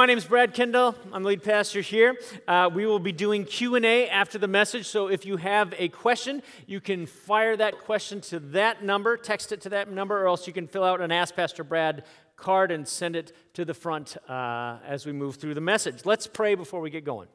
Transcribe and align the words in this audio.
My 0.00 0.06
name 0.06 0.16
is 0.16 0.24
Brad 0.24 0.54
Kendall. 0.54 0.94
I'm 1.12 1.24
the 1.24 1.28
lead 1.28 1.42
pastor 1.42 1.82
here. 1.82 2.16
Uh, 2.48 2.70
we 2.72 2.86
will 2.86 2.98
be 2.98 3.12
doing 3.12 3.44
Q&A 3.44 4.08
after 4.08 4.38
the 4.38 4.48
message, 4.48 4.86
so 4.86 5.08
if 5.08 5.26
you 5.26 5.36
have 5.36 5.74
a 5.76 5.88
question, 5.88 6.42
you 6.66 6.80
can 6.80 7.04
fire 7.04 7.54
that 7.58 7.80
question 7.80 8.22
to 8.22 8.40
that 8.40 8.82
number, 8.82 9.18
text 9.18 9.52
it 9.52 9.60
to 9.60 9.68
that 9.68 9.92
number, 9.92 10.18
or 10.22 10.26
else 10.26 10.46
you 10.46 10.54
can 10.54 10.66
fill 10.66 10.84
out 10.84 11.02
an 11.02 11.12
Ask 11.12 11.36
Pastor 11.36 11.64
Brad 11.64 12.06
card 12.34 12.70
and 12.70 12.88
send 12.88 13.14
it 13.14 13.36
to 13.52 13.66
the 13.66 13.74
front 13.74 14.16
uh, 14.26 14.78
as 14.86 15.04
we 15.04 15.12
move 15.12 15.36
through 15.36 15.52
the 15.52 15.60
message. 15.60 16.06
Let's 16.06 16.26
pray 16.26 16.54
before 16.54 16.80
we 16.80 16.88
get 16.88 17.04
going. 17.04 17.28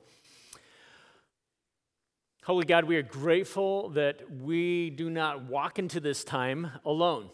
Holy 2.46 2.66
God, 2.66 2.86
we 2.86 2.96
are 2.96 3.04
grateful 3.04 3.90
that 3.90 4.24
we 4.42 4.90
do 4.90 5.12
not 5.12 5.44
walk 5.44 5.78
into 5.78 6.00
this 6.00 6.24
time 6.24 6.72
alone. 6.84 7.30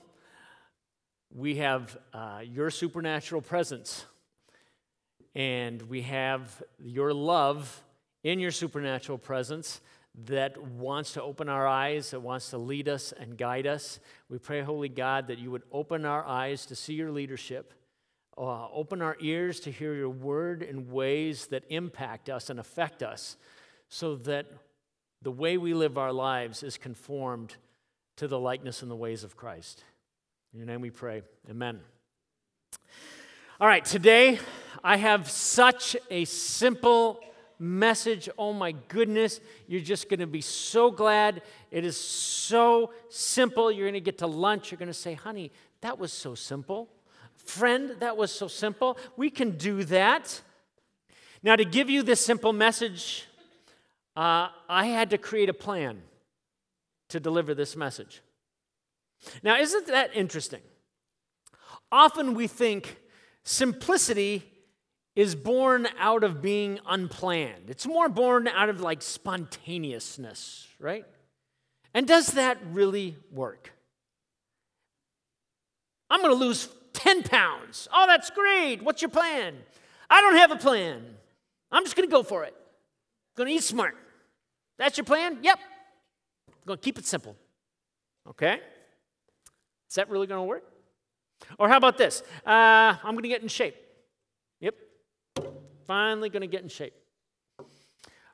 We 1.34 1.56
have 1.56 1.98
uh, 2.12 2.42
your 2.44 2.70
supernatural 2.70 3.42
presence 3.42 4.04
and 5.36 5.82
we 5.84 6.02
have 6.04 6.62
your 6.80 7.14
love 7.14 7.84
in 8.24 8.40
your 8.40 8.52
supernatural 8.52 9.18
presence 9.18 9.82
that 10.26 10.62
wants 10.62 11.14
to 11.14 11.24
open 11.24 11.48
our 11.48 11.66
eyes, 11.66 12.12
that 12.12 12.20
wants 12.20 12.50
to 12.50 12.58
lead 12.58 12.90
us 12.90 13.14
and 13.18 13.38
guide 13.38 13.66
us. 13.66 14.00
We 14.30 14.40
pray, 14.40 14.62
Holy 14.62 14.90
God, 14.90 15.28
that 15.28 15.40
you 15.40 15.52
would 15.52 15.64
open 15.72 16.06
our 16.06 16.26
eyes 16.26 16.66
to 16.66 16.76
see 16.76 16.94
your 16.94 17.12
leadership, 17.12 17.74
uh, 18.38 18.68
open 18.70 19.02
our 19.02 19.16
ears 19.22 19.60
to 19.62 19.72
hear 19.72 19.94
your 19.94 20.10
word 20.10 20.64
in 20.64 20.92
ways 20.92 21.48
that 21.48 21.64
impact 21.70 22.30
us 22.30 22.50
and 22.50 22.60
affect 22.60 23.02
us, 23.02 23.38
so 23.88 24.16
that 24.16 24.48
the 25.22 25.32
way 25.32 25.58
we 25.58 25.74
live 25.74 25.98
our 25.98 26.12
lives 26.12 26.64
is 26.64 26.78
conformed 26.78 27.56
to 28.18 28.28
the 28.28 28.40
likeness 28.40 28.82
and 28.82 28.92
the 28.92 28.96
ways 28.96 29.24
of 29.24 29.38
Christ. 29.38 29.84
In 30.52 30.60
your 30.60 30.68
name 30.68 30.82
we 30.82 30.90
pray. 30.90 31.22
Amen. 31.50 31.80
All 33.62 33.68
right, 33.68 33.86
today 33.86 34.40
I 34.84 34.98
have 34.98 35.30
such 35.30 35.96
a 36.10 36.26
simple 36.26 37.20
message. 37.60 38.28
Oh 38.36 38.54
my 38.54 38.72
goodness, 38.88 39.40
you're 39.68 39.82
just 39.82 40.10
going 40.10 40.20
to 40.20 40.26
be 40.26 40.42
so 40.42 40.90
glad. 40.90 41.44
It 41.70 41.86
is 41.86 41.96
so 41.96 42.92
simple. 43.10 43.72
You're 43.72 43.86
going 43.86 43.94
to 43.94 44.00
get 44.00 44.18
to 44.18 44.26
lunch. 44.26 44.72
You're 44.72 44.80
going 44.80 44.88
to 44.88 44.96
say, 44.96 45.14
honey, 45.14 45.52
that 45.82 46.00
was 46.00 46.12
so 46.12 46.34
simple. 46.34 46.90
Friend, 47.36 47.92
that 48.00 48.18
was 48.18 48.32
so 48.32 48.48
simple. 48.48 48.98
We 49.16 49.30
can 49.30 49.58
do 49.58 49.84
that. 49.84 50.42
Now, 51.44 51.56
to 51.56 51.64
give 51.64 51.88
you 51.88 52.02
this 52.02 52.20
simple 52.20 52.54
message, 52.54 53.28
uh, 54.18 54.48
I 54.68 54.86
had 54.88 55.12
to 55.12 55.20
create 55.20 55.50
a 55.50 55.54
plan 55.54 56.02
to 57.10 57.20
deliver 57.20 57.54
this 57.54 57.76
message. 57.76 58.24
Now, 59.44 59.60
isn't 59.60 59.86
that 59.86 60.16
interesting? 60.16 60.62
Often 61.92 62.34
we 62.34 62.48
think 62.48 62.98
Simplicity 63.44 64.44
is 65.16 65.36
born 65.36 65.88
out 66.00 66.24
of 66.24 66.42
being 66.42 66.80
unplanned. 66.86 67.70
It's 67.70 67.86
more 67.86 68.08
born 68.08 68.48
out 68.48 68.70
of 68.70 68.82
like 68.82 69.02
spontaneousness, 69.02 70.68
right? 70.80 71.06
And 71.94 72.08
does 72.08 72.28
that 72.34 72.58
really 72.72 73.18
work? 73.32 73.74
I'm 76.10 76.22
going 76.22 76.32
to 76.32 76.46
lose 76.46 76.70
10 76.94 77.24
pounds. 77.24 77.88
Oh, 77.94 78.06
that's 78.08 78.30
great. 78.30 78.82
What's 78.82 79.02
your 79.02 79.10
plan? 79.10 79.56
I 80.10 80.22
don't 80.22 80.36
have 80.36 80.52
a 80.52 80.58
plan. 80.58 81.04
I'm 81.72 81.84
just 81.84 81.96
going 81.96 82.08
to 82.08 82.12
go 82.12 82.24
for 82.24 82.44
it. 82.44 82.54
I'm 82.56 83.46
going 83.46 83.50
to 83.50 83.56
eat 83.56 83.64
smart. 83.64 83.96
That's 84.78 84.98
your 84.98 85.06
plan? 85.06 85.40
Yep. 85.42 85.60
I'm 86.48 86.54
going 86.66 86.80
to 86.80 86.84
keep 86.84 86.98
it 86.98 87.06
simple. 87.06 87.36
Okay? 88.28 88.60
Is 89.90 89.96
that 89.96 90.10
really 90.10 90.28
going 90.28 90.40
to 90.40 90.44
work? 90.44 90.64
Or 91.58 91.70
how 91.70 91.78
about 91.78 91.98
this? 91.98 92.24
Uh, 92.46 92.96
I'm 93.04 93.12
going 93.12 93.24
to 93.24 93.30
get 93.30 93.42
in 93.42 93.48
shape. 93.48 93.76
Yep. 94.60 94.76
Finally 95.88 96.30
going 96.30 96.42
to 96.42 96.48
get 96.48 96.64
in 96.64 96.70
shape. 96.70 96.94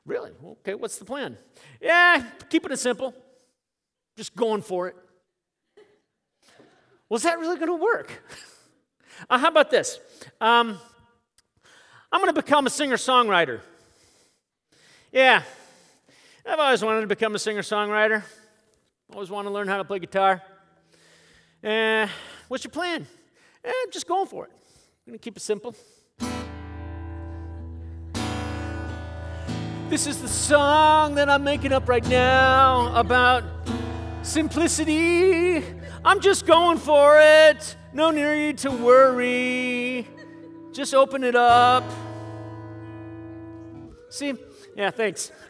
Really? 0.04 0.30
Okay, 0.42 0.74
what's 0.74 0.98
the 0.98 1.04
plan? 1.04 1.36
Yeah, 1.80 2.24
keeping 2.48 2.72
it 2.72 2.78
simple. 2.78 3.14
Just 4.16 4.34
going 4.34 4.62
for 4.62 4.88
it. 4.88 4.96
Is 7.10 7.22
that 7.22 7.38
really 7.38 7.56
going 7.56 7.68
to 7.68 7.74
work? 7.74 8.10
uh, 9.30 9.38
how 9.38 9.48
about 9.48 9.70
this? 9.70 10.00
Um, 10.40 10.78
I'm 12.10 12.20
going 12.20 12.34
to 12.34 12.42
become 12.42 12.66
a 12.66 12.70
singer 12.70 12.96
songwriter. 12.96 13.60
Yeah, 15.12 15.42
I've 16.46 16.58
always 16.58 16.82
wanted 16.82 17.02
to 17.02 17.06
become 17.06 17.34
a 17.34 17.38
singer 17.38 17.62
songwriter. 17.62 18.22
Always 19.12 19.30
wanted 19.30 19.48
to 19.48 19.54
learn 19.54 19.68
how 19.68 19.78
to 19.78 19.84
play 19.84 19.98
guitar. 19.98 20.42
Eh, 21.62 22.08
what's 22.48 22.64
your 22.64 22.70
plan? 22.70 23.06
Eh, 23.64 23.72
just 23.92 24.08
going 24.08 24.26
for 24.26 24.44
it. 24.46 24.50
I'm 25.06 25.12
going 25.12 25.18
to 25.18 25.22
keep 25.22 25.36
it 25.36 25.40
simple. 25.40 25.74
This 29.88 30.06
is 30.06 30.20
the 30.20 30.28
song 30.28 31.14
that 31.14 31.30
I'm 31.30 31.42
making 31.44 31.72
up 31.72 31.88
right 31.88 32.06
now 32.08 32.94
about 32.94 33.42
simplicity. 34.22 35.64
I'm 36.04 36.20
just 36.20 36.46
going 36.46 36.76
for 36.76 37.18
it. 37.18 37.76
No 37.94 38.10
need 38.10 38.58
to 38.58 38.70
worry. 38.70 40.06
Just 40.72 40.94
open 40.94 41.24
it 41.24 41.34
up. 41.34 41.84
See? 44.10 44.34
Yeah, 44.76 44.90
thanks. 44.90 45.32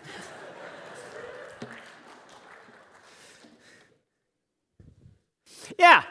Yeah, 5.79 6.03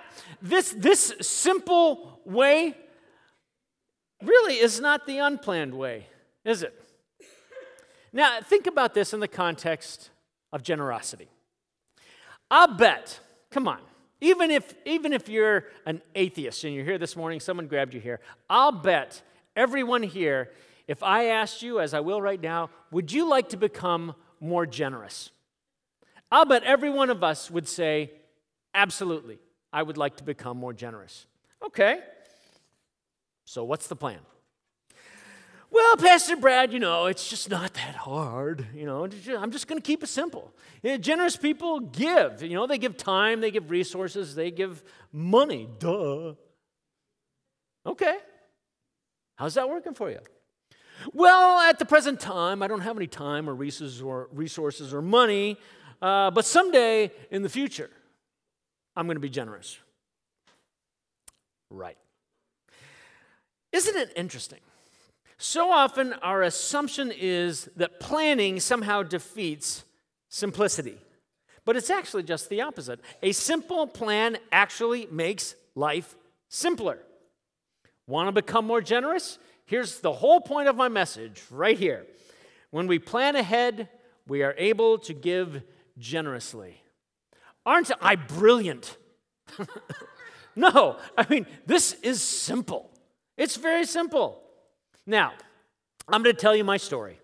this, 0.41 0.71
this 0.77 1.13
simple 1.21 2.19
way 2.25 2.75
really 4.21 4.55
is 4.55 4.79
not 4.79 5.05
the 5.05 5.19
unplanned 5.19 5.73
way, 5.73 6.07
is 6.43 6.63
it? 6.63 6.73
Now, 8.13 8.39
think 8.41 8.67
about 8.67 8.93
this 8.93 9.13
in 9.13 9.19
the 9.19 9.27
context 9.27 10.09
of 10.51 10.63
generosity. 10.63 11.29
I'll 12.49 12.75
bet, 12.75 13.19
come 13.51 13.67
on, 13.67 13.79
even 14.21 14.49
if, 14.49 14.73
even 14.85 15.13
if 15.13 15.29
you're 15.29 15.65
an 15.85 16.01
atheist 16.15 16.63
and 16.63 16.73
you're 16.73 16.85
here 16.85 16.97
this 16.97 17.15
morning, 17.15 17.39
someone 17.39 17.67
grabbed 17.67 17.93
you 17.93 17.99
here, 17.99 18.19
I'll 18.49 18.71
bet 18.71 19.21
everyone 19.55 20.03
here, 20.03 20.51
if 20.87 21.03
I 21.03 21.25
asked 21.25 21.61
you, 21.61 21.79
as 21.79 21.93
I 21.93 21.99
will 21.99 22.21
right 22.21 22.41
now, 22.41 22.69
would 22.91 23.11
you 23.11 23.29
like 23.29 23.49
to 23.49 23.57
become 23.57 24.15
more 24.39 24.65
generous? 24.65 25.31
I'll 26.31 26.45
bet 26.45 26.63
every 26.63 26.89
one 26.89 27.09
of 27.09 27.23
us 27.23 27.51
would 27.51 27.67
say, 27.67 28.11
absolutely. 28.73 29.39
I 29.72 29.83
would 29.83 29.97
like 29.97 30.17
to 30.17 30.23
become 30.23 30.57
more 30.57 30.73
generous. 30.73 31.28
Okay. 31.66 32.00
So, 33.45 33.63
what's 33.63 33.88
the 33.88 33.95
plan? 33.95 34.19
Well, 35.69 35.97
Pastor 35.97 36.38
Brad, 36.38 36.72
you 36.72 36.79
know, 36.79 37.07
it's 37.07 37.29
just 37.29 37.50
not 37.50 37.73
that 37.73 37.95
hard. 37.95 38.66
You 38.73 38.85
know, 38.85 39.03
I'm 39.38 39.51
just 39.51 39.67
going 39.67 39.79
to 39.79 39.85
keep 39.85 40.01
it 40.01 40.07
simple. 40.07 40.53
generous 41.01 41.35
people 41.35 41.81
give. 41.81 42.41
You 42.41 42.56
know, 42.56 42.67
they 42.67 42.77
give 42.77 42.95
time, 42.95 43.41
they 43.41 43.51
give 43.51 43.69
resources, 43.69 44.33
they 44.33 44.50
give 44.50 44.83
money. 45.11 45.67
Duh. 45.79 46.33
Okay. 47.85 48.17
How's 49.35 49.56
that 49.56 49.69
working 49.69 49.94
for 49.94 50.09
you? 50.09 50.19
Well, 51.13 51.59
at 51.59 51.79
the 51.79 51.85
present 51.85 52.19
time, 52.19 52.63
I 52.63 52.67
don't 52.67 52.81
have 52.81 52.97
any 52.97 53.07
time 53.07 53.50
or 53.50 53.53
resources 53.53 54.01
or, 54.01 54.29
resources 54.31 54.94
or 54.94 55.01
money, 55.01 55.57
uh, 56.01 56.31
but 56.31 56.45
someday 56.45 57.11
in 57.29 57.44
the 57.44 57.50
future, 57.50 57.89
I'm 58.97 59.05
going 59.05 59.15
to 59.15 59.21
be 59.21 59.29
generous. 59.29 59.77
Right. 61.69 61.97
Isn't 63.71 63.95
it 63.95 64.11
interesting? 64.15 64.59
So 65.37 65.71
often, 65.71 66.13
our 66.13 66.41
assumption 66.41 67.13
is 67.15 67.69
that 67.75 67.99
planning 67.99 68.59
somehow 68.59 69.03
defeats 69.03 69.83
simplicity. 70.29 70.97
But 71.63 71.77
it's 71.77 71.91
actually 71.91 72.23
just 72.23 72.49
the 72.49 72.61
opposite. 72.61 72.99
A 73.21 73.33
simple 73.33 73.85
plan 73.85 74.37
actually 74.51 75.07
makes 75.11 75.53
life 75.75 76.15
simpler. 76.49 76.97
Want 78.07 78.29
to 78.29 78.31
become 78.31 78.65
more 78.65 78.81
generous? 78.81 79.37
Here's 79.65 79.99
the 79.99 80.13
whole 80.13 80.41
point 80.41 80.69
of 80.69 80.75
my 80.75 80.87
message 80.87 81.43
right 81.51 81.77
here. 81.77 82.07
When 82.71 82.88
we 82.88 82.97
plan 82.97 83.35
ahead, 83.35 83.89
we 84.27 84.41
are 84.41 84.55
able 84.57 84.97
to 85.00 85.13
give 85.13 85.61
generously. 86.00 86.81
Aren't 87.67 87.91
I 87.99 88.15
brilliant? 88.15 88.95
no, 90.55 90.95
I 91.17 91.27
mean, 91.29 91.45
this 91.65 91.91
is 92.01 92.21
simple. 92.21 92.89
It's 93.35 93.57
very 93.57 93.85
simple. 93.85 94.41
Now, 95.05 95.33
I'm 96.07 96.23
going 96.23 96.33
to 96.33 96.41
tell 96.41 96.55
you 96.55 96.63
my 96.63 96.77
story. 96.77 97.19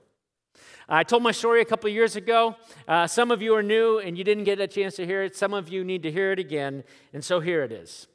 I 0.90 1.04
told 1.04 1.24
my 1.24 1.32
story 1.32 1.62
a 1.62 1.66
couple 1.66 1.90
years 1.90 2.18
ago. 2.18 2.58
Uh, 2.86 3.08
some 3.08 3.32
of 3.32 3.42
you 3.42 3.56
are 3.56 3.64
new 3.64 4.00
and 4.00 4.18
you 4.18 4.26
didn't 4.26 4.44
get 4.44 4.60
a 4.60 4.68
chance 4.68 4.98
to 4.98 5.06
hear 5.06 5.24
it. 5.24 5.34
Some 5.38 5.54
of 5.54 5.70
you 5.70 5.86
need 5.86 6.04
to 6.04 6.12
hear 6.12 6.34
it 6.34 6.40
again. 6.40 6.84
And 7.14 7.24
so 7.24 7.40
here 7.40 7.64
it 7.64 7.72
is 7.72 8.08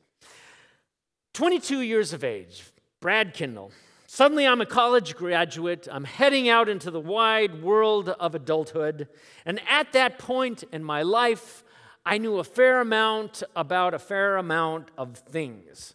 22 1.33 1.81
years 1.81 2.13
of 2.13 2.25
age, 2.25 2.63
Brad 3.01 3.33
Kendall. 3.33 3.73
Suddenly, 4.07 4.47
I'm 4.47 4.61
a 4.61 4.67
college 4.67 5.17
graduate. 5.17 5.89
I'm 5.91 6.05
heading 6.05 6.47
out 6.49 6.69
into 6.69 6.91
the 6.91 7.01
wide 7.01 7.63
world 7.63 8.11
of 8.11 8.35
adulthood. 8.35 9.09
And 9.47 9.61
at 9.67 9.93
that 9.95 10.19
point 10.19 10.65
in 10.73 10.85
my 10.85 11.03
life, 11.03 11.65
I 12.11 12.17
knew 12.17 12.39
a 12.39 12.45
fair 12.45 12.81
amount 12.81 13.43
about 13.55 13.93
a 13.93 13.99
fair 13.99 14.39
amount 14.39 14.91
of 14.97 15.19
things. 15.19 15.93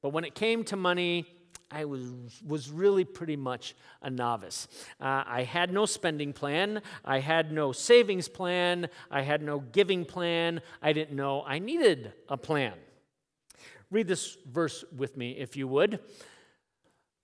But 0.00 0.08
when 0.08 0.24
it 0.24 0.34
came 0.34 0.64
to 0.64 0.76
money, 0.76 1.26
I 1.70 1.84
was, 1.84 2.10
was 2.42 2.70
really 2.70 3.04
pretty 3.04 3.36
much 3.36 3.74
a 4.00 4.08
novice. 4.08 4.66
Uh, 4.98 5.24
I 5.26 5.42
had 5.42 5.70
no 5.70 5.84
spending 5.84 6.32
plan, 6.32 6.80
I 7.04 7.18
had 7.18 7.52
no 7.52 7.70
savings 7.70 8.28
plan, 8.28 8.88
I 9.10 9.20
had 9.20 9.42
no 9.42 9.60
giving 9.60 10.06
plan. 10.06 10.62
I 10.80 10.94
didn't 10.94 11.14
know 11.14 11.44
I 11.46 11.58
needed 11.58 12.14
a 12.30 12.38
plan. 12.38 12.72
Read 13.90 14.08
this 14.08 14.38
verse 14.50 14.86
with 14.96 15.18
me, 15.18 15.32
if 15.32 15.54
you 15.54 15.68
would. 15.68 16.00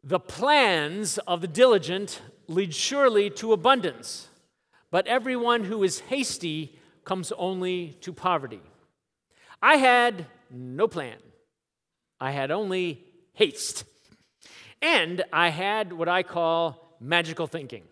The 0.04 0.20
plans 0.20 1.16
of 1.26 1.40
the 1.40 1.48
diligent 1.48 2.20
lead 2.46 2.74
surely 2.74 3.30
to 3.30 3.54
abundance, 3.54 4.28
but 4.90 5.06
everyone 5.06 5.64
who 5.64 5.82
is 5.82 6.00
hasty 6.00 6.78
comes 7.08 7.32
only 7.38 7.96
to 8.02 8.12
poverty. 8.12 8.60
I 9.62 9.76
had 9.76 10.26
no 10.50 10.86
plan, 10.86 11.16
I 12.20 12.32
had 12.32 12.50
only 12.50 13.02
haste. 13.32 13.84
And 14.82 15.24
I 15.32 15.48
had 15.48 15.92
what 15.92 16.08
I 16.08 16.22
call 16.22 16.96
magical 17.00 17.46
thinking. 17.46 17.84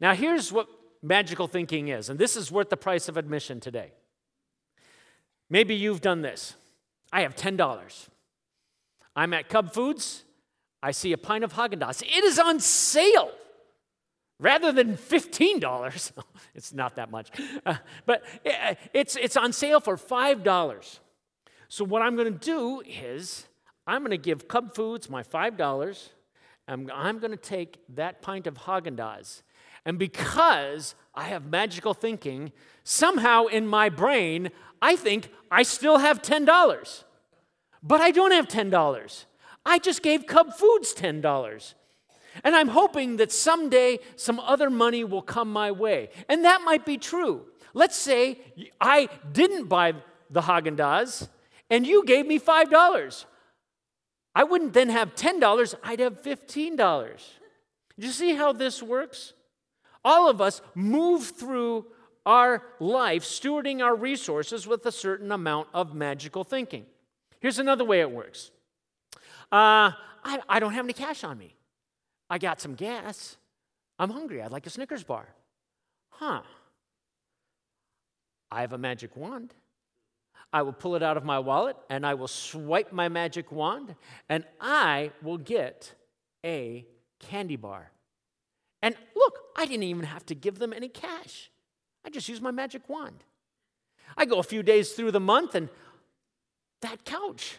Now, 0.00 0.14
here's 0.14 0.52
what 0.52 0.68
magical 1.02 1.48
thinking 1.48 1.88
is, 1.88 2.10
and 2.10 2.18
this 2.18 2.36
is 2.36 2.52
worth 2.52 2.68
the 2.68 2.76
price 2.76 3.08
of 3.08 3.16
admission 3.16 3.60
today. 3.60 3.92
Maybe 5.48 5.74
you've 5.74 6.02
done 6.02 6.20
this. 6.20 6.54
I 7.12 7.22
have 7.22 7.34
$10. 7.34 8.08
I'm 9.16 9.32
at 9.32 9.48
Cub 9.48 9.72
Foods. 9.72 10.24
I 10.82 10.90
see 10.90 11.12
a 11.12 11.18
pint 11.18 11.44
of 11.44 11.54
Haagen-Dazs. 11.54 12.02
It 12.02 12.24
is 12.24 12.38
on 12.38 12.60
sale 12.60 13.32
rather 14.38 14.72
than 14.72 14.96
$15. 14.96 16.12
it's 16.54 16.72
not 16.72 16.96
that 16.96 17.10
much. 17.10 17.30
Uh, 17.64 17.76
but 18.04 18.22
uh, 18.44 18.74
it's, 18.92 19.16
it's 19.16 19.36
on 19.36 19.52
sale 19.52 19.80
for 19.80 19.96
$5. 19.96 20.98
So, 21.68 21.84
what 21.84 22.02
I'm 22.02 22.14
going 22.16 22.32
to 22.32 22.38
do 22.38 22.82
is 22.86 23.46
I'm 23.86 24.02
going 24.02 24.10
to 24.10 24.18
give 24.18 24.48
Cub 24.48 24.74
Foods 24.74 25.10
my 25.10 25.22
$5. 25.22 26.08
and 26.68 26.90
I'm 26.92 27.18
going 27.18 27.30
to 27.32 27.36
take 27.36 27.78
that 27.94 28.22
pint 28.22 28.46
of 28.46 28.54
Haagen 28.54 28.96
Dazs. 28.96 29.42
And 29.84 29.98
because 29.98 30.94
I 31.14 31.24
have 31.24 31.46
magical 31.46 31.94
thinking, 31.94 32.52
somehow 32.82 33.46
in 33.46 33.66
my 33.66 33.88
brain, 33.88 34.50
I 34.82 34.96
think 34.96 35.30
I 35.50 35.62
still 35.62 35.98
have 35.98 36.22
$10. 36.22 37.04
But 37.82 38.00
I 38.00 38.10
don't 38.10 38.32
have 38.32 38.48
$10. 38.48 39.24
I 39.64 39.78
just 39.78 40.02
gave 40.02 40.26
Cub 40.26 40.54
Foods 40.54 40.92
$10. 40.94 41.74
And 42.44 42.54
I'm 42.54 42.68
hoping 42.68 43.16
that 43.16 43.32
someday 43.32 43.98
some 44.16 44.40
other 44.40 44.70
money 44.70 45.04
will 45.04 45.22
come 45.22 45.52
my 45.52 45.70
way. 45.72 46.10
And 46.28 46.44
that 46.44 46.62
might 46.64 46.84
be 46.84 46.98
true. 46.98 47.46
Let's 47.74 47.96
say 47.96 48.38
I 48.80 49.08
didn't 49.32 49.68
buy 49.68 49.94
the 50.30 50.40
Haagen 50.42 50.76
Dazs 50.76 51.28
and 51.70 51.86
you 51.86 52.04
gave 52.04 52.26
me 52.26 52.38
$5. 52.38 53.24
I 54.34 54.44
wouldn't 54.44 54.74
then 54.74 54.90
have 54.90 55.14
$10, 55.14 55.74
I'd 55.82 56.00
have 56.00 56.22
$15. 56.22 56.76
Do 57.98 58.06
you 58.06 58.12
see 58.12 58.34
how 58.34 58.52
this 58.52 58.82
works? 58.82 59.32
All 60.04 60.28
of 60.28 60.40
us 60.40 60.60
move 60.74 61.24
through 61.24 61.86
our 62.26 62.62
life 62.80 63.24
stewarding 63.24 63.82
our 63.82 63.94
resources 63.94 64.66
with 64.66 64.84
a 64.86 64.92
certain 64.92 65.32
amount 65.32 65.68
of 65.72 65.94
magical 65.94 66.44
thinking. 66.44 66.84
Here's 67.40 67.58
another 67.58 67.84
way 67.84 68.00
it 68.00 68.10
works 68.10 68.50
uh, 69.52 69.92
I, 70.24 70.40
I 70.48 70.60
don't 70.60 70.72
have 70.72 70.84
any 70.84 70.92
cash 70.92 71.24
on 71.24 71.38
me. 71.38 71.55
I 72.28 72.38
got 72.38 72.60
some 72.60 72.74
gas. 72.74 73.36
I'm 73.98 74.10
hungry. 74.10 74.42
I'd 74.42 74.52
like 74.52 74.66
a 74.66 74.70
Snickers 74.70 75.04
bar. 75.04 75.26
Huh. 76.10 76.42
I 78.50 78.60
have 78.60 78.72
a 78.72 78.78
magic 78.78 79.16
wand. 79.16 79.54
I 80.52 80.62
will 80.62 80.72
pull 80.72 80.96
it 80.96 81.02
out 81.02 81.16
of 81.16 81.24
my 81.24 81.38
wallet 81.38 81.76
and 81.90 82.06
I 82.06 82.14
will 82.14 82.28
swipe 82.28 82.92
my 82.92 83.08
magic 83.08 83.50
wand 83.52 83.94
and 84.28 84.44
I 84.60 85.10
will 85.22 85.38
get 85.38 85.94
a 86.44 86.86
candy 87.18 87.56
bar. 87.56 87.90
And 88.82 88.94
look, 89.14 89.38
I 89.56 89.66
didn't 89.66 89.82
even 89.84 90.04
have 90.04 90.24
to 90.26 90.34
give 90.34 90.58
them 90.58 90.72
any 90.72 90.88
cash. 90.88 91.50
I 92.04 92.10
just 92.10 92.28
used 92.28 92.42
my 92.42 92.52
magic 92.52 92.88
wand. 92.88 93.24
I 94.16 94.24
go 94.24 94.38
a 94.38 94.44
few 94.44 94.62
days 94.62 94.92
through 94.92 95.10
the 95.10 95.20
month 95.20 95.54
and 95.54 95.68
that 96.82 97.04
couch 97.04 97.58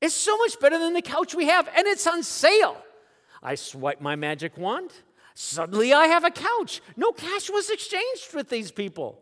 is 0.00 0.14
so 0.14 0.36
much 0.38 0.58
better 0.60 0.78
than 0.78 0.94
the 0.94 1.02
couch 1.02 1.34
we 1.34 1.46
have 1.46 1.68
and 1.76 1.86
it's 1.86 2.06
on 2.06 2.22
sale. 2.22 2.80
I 3.44 3.54
swipe 3.54 4.00
my 4.00 4.16
magic 4.16 4.58
wand. 4.58 4.90
Suddenly 5.34 5.92
I 5.92 6.06
have 6.06 6.24
a 6.24 6.30
couch. 6.30 6.80
No 6.96 7.12
cash 7.12 7.50
was 7.50 7.70
exchanged 7.70 8.34
with 8.34 8.48
these 8.48 8.72
people. 8.72 9.20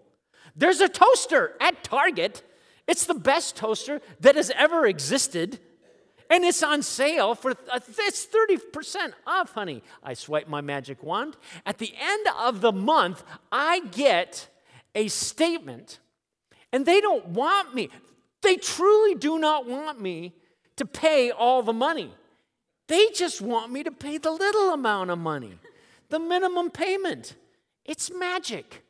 There's 0.57 0.81
a 0.81 0.89
toaster 0.89 1.55
at 1.61 1.83
Target 1.83 2.43
it's 2.87 3.07
the 3.07 3.15
best 3.15 3.57
toaster 3.57 4.01
that 4.21 4.37
has 4.37 4.51
ever 4.51 4.87
existed. 4.87 5.61
And 6.29 6.45
it's 6.45 6.63
on 6.63 6.83
sale 6.83 7.35
for 7.35 7.51
uh, 7.51 7.81
it's 7.99 8.27
30% 8.27 9.13
off, 9.27 9.53
honey. 9.53 9.83
I 10.03 10.15
swipe 10.15 10.49
my 10.49 10.63
magic 10.63 11.03
wand. 11.03 11.37
At 11.67 11.79
the 11.79 11.93
end 11.99 12.27
of 12.39 12.63
the 12.63 12.73
month, 12.73 13.23
I 13.51 13.81
get 13.91 14.49
a 14.95 15.09
statement, 15.09 15.99
and 16.73 16.87
they 16.87 17.03
don't 17.03 17.29
want 17.29 17.75
me. 17.75 17.91
They 18.41 18.57
truly 18.57 19.15
do 19.15 19.39
not 19.39 19.67
want 19.67 20.01
me 20.01 20.35
to 20.77 20.87
pay 20.87 21.31
all 21.31 21.63
the 21.63 21.73
money. 21.75 22.15
They 22.93 23.09
just 23.15 23.41
want 23.41 23.73
me 23.73 23.83
to 23.85 23.91
pay 23.91 24.19
the 24.19 24.31
little 24.31 24.75
amount 24.75 25.09
of 25.09 25.19
money, 25.19 25.55
the 26.11 26.19
minimum 26.19 26.69
payment. 26.71 27.37
It's 27.87 28.12
magic. 28.12 28.83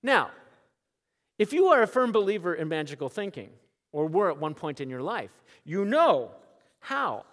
Now, 0.00 0.30
if 1.40 1.52
you 1.52 1.66
are 1.66 1.82
a 1.82 1.88
firm 1.88 2.12
believer 2.12 2.54
in 2.54 2.68
magical 2.68 3.08
thinking, 3.08 3.50
or 3.90 4.06
were 4.06 4.30
at 4.30 4.38
one 4.38 4.54
point 4.54 4.80
in 4.80 4.88
your 4.88 5.02
life, 5.02 5.32
you 5.64 5.84
know 5.84 6.30
how 6.78 7.24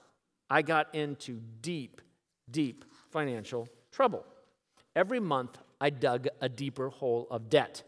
I 0.50 0.64
got 0.64 0.96
into 0.96 1.40
deep, 1.62 2.02
deep 2.50 2.84
financial 3.12 3.70
trouble. 3.92 4.26
Every 4.96 5.20
month, 5.20 5.60
I 5.80 5.92
dug 5.92 6.28
a 6.42 6.50
deeper 6.50 6.90
hole 6.90 7.28
of 7.30 7.52
debt. 7.52 7.84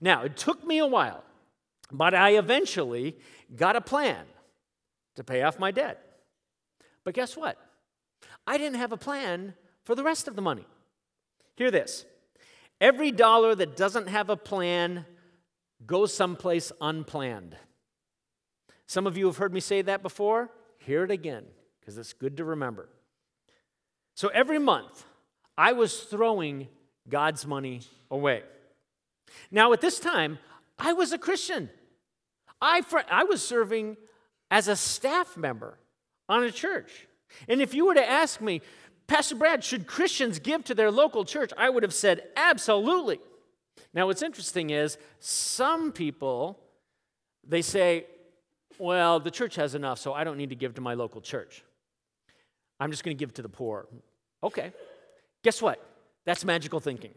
Now, 0.00 0.24
it 0.24 0.36
took 0.36 0.66
me 0.66 0.78
a 0.78 0.86
while, 0.88 1.22
but 1.92 2.14
I 2.14 2.30
eventually 2.30 3.16
got 3.54 3.76
a 3.76 3.80
plan 3.80 4.24
to 5.14 5.22
pay 5.22 5.42
off 5.42 5.60
my 5.60 5.70
debt. 5.70 6.06
But 7.08 7.14
guess 7.14 7.38
what? 7.38 7.56
I 8.46 8.58
didn't 8.58 8.76
have 8.76 8.92
a 8.92 8.98
plan 8.98 9.54
for 9.82 9.94
the 9.94 10.04
rest 10.04 10.28
of 10.28 10.36
the 10.36 10.42
money. 10.42 10.66
Hear 11.56 11.70
this 11.70 12.04
every 12.82 13.12
dollar 13.12 13.54
that 13.54 13.78
doesn't 13.78 14.08
have 14.08 14.28
a 14.28 14.36
plan 14.36 15.06
goes 15.86 16.12
someplace 16.12 16.70
unplanned. 16.82 17.56
Some 18.84 19.06
of 19.06 19.16
you 19.16 19.24
have 19.24 19.38
heard 19.38 19.54
me 19.54 19.60
say 19.60 19.80
that 19.80 20.02
before. 20.02 20.50
Hear 20.80 21.02
it 21.02 21.10
again, 21.10 21.46
because 21.80 21.96
it's 21.96 22.12
good 22.12 22.36
to 22.36 22.44
remember. 22.44 22.90
So 24.14 24.28
every 24.28 24.58
month, 24.58 25.06
I 25.56 25.72
was 25.72 26.00
throwing 26.00 26.68
God's 27.08 27.46
money 27.46 27.80
away. 28.10 28.42
Now, 29.50 29.72
at 29.72 29.80
this 29.80 29.98
time, 29.98 30.40
I 30.78 30.92
was 30.92 31.12
a 31.12 31.18
Christian. 31.18 31.70
I, 32.60 32.82
I 33.10 33.24
was 33.24 33.42
serving 33.42 33.96
as 34.50 34.68
a 34.68 34.76
staff 34.76 35.34
member 35.34 35.78
on 36.28 36.44
a 36.44 36.50
church. 36.50 37.06
And 37.48 37.60
if 37.60 37.74
you 37.74 37.86
were 37.86 37.94
to 37.94 38.08
ask 38.08 38.40
me, 38.40 38.60
Pastor 39.06 39.36
Brad, 39.36 39.64
should 39.64 39.86
Christians 39.86 40.38
give 40.38 40.64
to 40.64 40.74
their 40.74 40.90
local 40.90 41.24
church? 41.24 41.50
I 41.56 41.70
would 41.70 41.82
have 41.82 41.94
said, 41.94 42.22
absolutely. 42.36 43.20
Now, 43.94 44.06
what's 44.06 44.22
interesting 44.22 44.70
is 44.70 44.98
some 45.18 45.92
people, 45.92 46.58
they 47.46 47.62
say, 47.62 48.06
well, 48.78 49.18
the 49.18 49.30
church 49.30 49.56
has 49.56 49.74
enough, 49.74 49.98
so 49.98 50.12
I 50.12 50.24
don't 50.24 50.36
need 50.36 50.50
to 50.50 50.56
give 50.56 50.74
to 50.74 50.80
my 50.80 50.94
local 50.94 51.20
church. 51.20 51.64
I'm 52.78 52.90
just 52.90 53.02
going 53.02 53.16
to 53.16 53.18
give 53.18 53.34
to 53.34 53.42
the 53.42 53.48
poor. 53.48 53.88
Okay. 54.42 54.72
Guess 55.42 55.62
what? 55.62 55.84
That's 56.26 56.44
magical 56.44 56.78
thinking. 56.78 57.14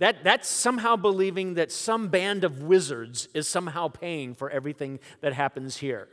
That, 0.00 0.24
that's 0.24 0.48
somehow 0.48 0.96
believing 0.96 1.54
that 1.54 1.70
some 1.70 2.08
band 2.08 2.42
of 2.42 2.62
wizards 2.62 3.28
is 3.32 3.46
somehow 3.46 3.88
paying 3.88 4.34
for 4.34 4.50
everything 4.50 4.98
that 5.20 5.32
happens 5.32 5.76
here. 5.76 6.08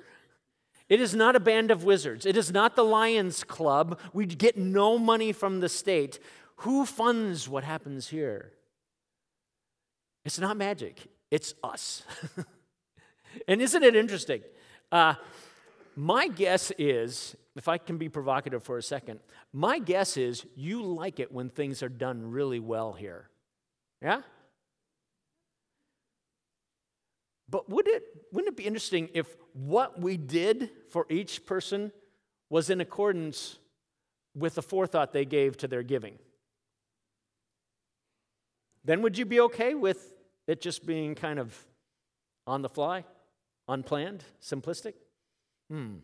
It 0.92 1.00
is 1.00 1.16
not 1.16 1.38
a 1.38 1.40
band 1.40 1.72
of 1.72 1.86
wizards. 1.86 2.26
It 2.26 2.36
is 2.36 2.52
not 2.52 2.76
the 2.76 2.84
Lions 2.84 3.46
Club. 3.46 3.98
We 4.12 4.26
get 4.26 4.58
no 4.58 4.98
money 4.98 5.32
from 5.32 5.62
the 5.62 5.70
state. 5.70 6.20
Who 6.58 6.86
funds 6.86 7.48
what 7.48 7.64
happens 7.64 8.10
here? 8.10 8.52
It's 10.26 10.38
not 10.38 10.58
magic, 10.58 11.08
it's 11.32 11.54
us. 11.64 12.04
and 13.48 13.62
isn't 13.62 13.82
it 13.82 13.96
interesting? 13.96 14.42
Uh, 14.92 15.14
my 15.96 16.28
guess 16.28 16.74
is, 16.78 17.38
if 17.56 17.70
I 17.70 17.78
can 17.78 17.98
be 17.98 18.10
provocative 18.10 18.62
for 18.62 18.78
a 18.78 18.84
second, 18.84 19.22
my 19.54 19.80
guess 19.80 20.18
is 20.18 20.46
you 20.58 20.84
like 20.84 21.22
it 21.22 21.32
when 21.32 21.48
things 21.48 21.82
are 21.82 21.90
done 21.90 22.32
really 22.32 22.60
well 22.60 22.92
here. 22.92 23.30
Yeah? 24.02 24.24
But 27.50 27.70
would 27.70 27.88
it, 27.88 28.04
wouldn't 28.34 28.52
it 28.52 28.58
be 28.58 28.66
interesting 28.66 29.08
if 29.14 29.38
what 29.54 30.00
we 30.00 30.18
did 30.18 30.70
for 30.90 31.06
each 31.10 31.46
person 31.46 31.92
was 32.50 32.70
in 32.70 32.82
accordance 32.82 33.58
with 34.36 34.56
the 34.56 34.62
forethought 34.62 35.14
they 35.14 35.26
gave 35.26 35.58
to 35.58 35.68
their 35.68 35.84
giving? 35.84 36.18
then 38.84 39.02
would 39.02 39.18
you 39.18 39.26
be 39.26 39.40
okay 39.40 39.74
with 39.74 40.14
it 40.48 40.62
just 40.62 40.86
being 40.86 41.16
kind 41.16 41.40
of 41.40 41.56
on 42.48 42.62
the 42.62 42.70
fly, 42.70 43.06
unplanned, 43.68 44.24
simplistic? 44.42 44.94
Hmm. 45.70 45.98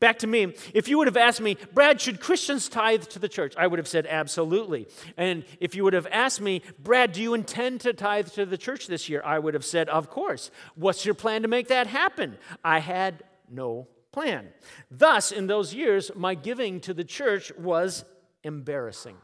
Back 0.00 0.20
to 0.20 0.28
me, 0.28 0.54
if 0.74 0.88
you 0.88 0.96
would 0.98 1.08
have 1.08 1.16
asked 1.16 1.40
me, 1.40 1.56
Brad, 1.74 2.00
should 2.00 2.20
Christians 2.20 2.68
tithe 2.68 3.04
to 3.04 3.18
the 3.18 3.28
church? 3.28 3.54
I 3.56 3.66
would 3.66 3.80
have 3.80 3.88
said 3.88 4.06
absolutely. 4.06 4.86
And 5.16 5.44
if 5.58 5.74
you 5.74 5.82
would 5.82 5.92
have 5.92 6.06
asked 6.12 6.40
me, 6.40 6.62
Brad, 6.78 7.12
do 7.12 7.20
you 7.20 7.34
intend 7.34 7.80
to 7.80 7.92
tithe 7.92 8.28
to 8.28 8.46
the 8.46 8.56
church 8.56 8.86
this 8.86 9.08
year? 9.08 9.20
I 9.24 9.40
would 9.40 9.54
have 9.54 9.64
said, 9.64 9.88
of 9.88 10.08
course. 10.08 10.52
What's 10.76 11.04
your 11.04 11.14
plan 11.14 11.42
to 11.42 11.48
make 11.48 11.68
that 11.68 11.88
happen? 11.88 12.38
I 12.64 12.78
had 12.78 13.24
no 13.50 13.88
plan. 14.12 14.48
Thus, 14.88 15.32
in 15.32 15.48
those 15.48 15.74
years, 15.74 16.12
my 16.14 16.34
giving 16.34 16.80
to 16.82 16.94
the 16.94 17.04
church 17.04 17.52
was 17.58 18.04
embarrassing. 18.44 19.16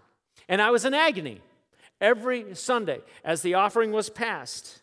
And 0.48 0.60
I 0.60 0.70
was 0.70 0.84
in 0.84 0.92
agony 0.92 1.40
every 2.00 2.54
Sunday 2.54 3.00
as 3.24 3.42
the 3.42 3.54
offering 3.54 3.92
was 3.92 4.10
passed. 4.10 4.82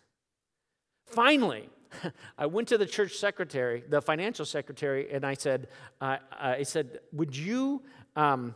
Finally, 1.05 1.69
I 2.37 2.45
went 2.45 2.67
to 2.69 2.77
the 2.77 2.85
church 2.85 3.17
secretary, 3.17 3.83
the 3.87 4.01
financial 4.01 4.45
secretary, 4.45 5.11
and 5.11 5.25
I 5.25 5.33
said, 5.33 5.67
uh, 5.99 6.17
I 6.31 6.63
said, 6.63 6.99
would 7.11 7.35
you 7.35 7.83
um, 8.15 8.55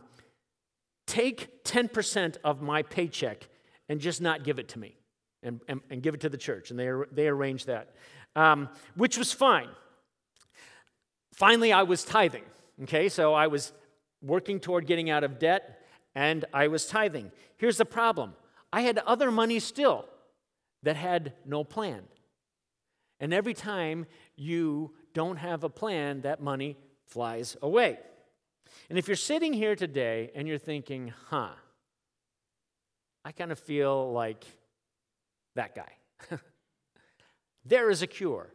take 1.06 1.64
10% 1.64 2.36
of 2.44 2.62
my 2.62 2.82
paycheck 2.82 3.48
and 3.88 4.00
just 4.00 4.20
not 4.20 4.44
give 4.44 4.58
it 4.58 4.68
to 4.70 4.78
me 4.78 4.96
and, 5.42 5.60
and, 5.68 5.80
and 5.90 6.02
give 6.02 6.14
it 6.14 6.20
to 6.22 6.28
the 6.28 6.38
church? 6.38 6.70
And 6.70 6.78
they, 6.78 6.90
they 7.12 7.28
arranged 7.28 7.66
that, 7.66 7.94
um, 8.34 8.68
which 8.94 9.18
was 9.18 9.32
fine. 9.32 9.68
Finally, 11.34 11.72
I 11.72 11.82
was 11.82 12.04
tithing. 12.04 12.44
Okay, 12.82 13.08
so 13.08 13.32
I 13.34 13.46
was 13.46 13.72
working 14.22 14.60
toward 14.60 14.86
getting 14.86 15.08
out 15.10 15.24
of 15.24 15.38
debt 15.38 15.86
and 16.14 16.44
I 16.52 16.68
was 16.68 16.86
tithing. 16.86 17.30
Here's 17.56 17.76
the 17.76 17.84
problem 17.84 18.34
I 18.72 18.82
had 18.82 18.98
other 18.98 19.30
money 19.30 19.60
still 19.60 20.06
that 20.82 20.96
had 20.96 21.32
no 21.44 21.64
plan. 21.64 22.02
And 23.20 23.32
every 23.32 23.54
time 23.54 24.06
you 24.36 24.92
don't 25.14 25.36
have 25.36 25.64
a 25.64 25.68
plan, 25.68 26.22
that 26.22 26.42
money 26.42 26.76
flies 27.06 27.56
away. 27.62 27.98
And 28.90 28.98
if 28.98 29.08
you're 29.08 29.16
sitting 29.16 29.52
here 29.52 29.74
today 29.74 30.30
and 30.34 30.46
you're 30.46 30.58
thinking, 30.58 31.12
huh, 31.28 31.50
I 33.24 33.32
kind 33.32 33.50
of 33.50 33.58
feel 33.58 34.12
like 34.12 34.44
that 35.54 35.74
guy, 35.74 35.92
there 37.64 37.90
is 37.90 38.02
a 38.02 38.06
cure. 38.06 38.52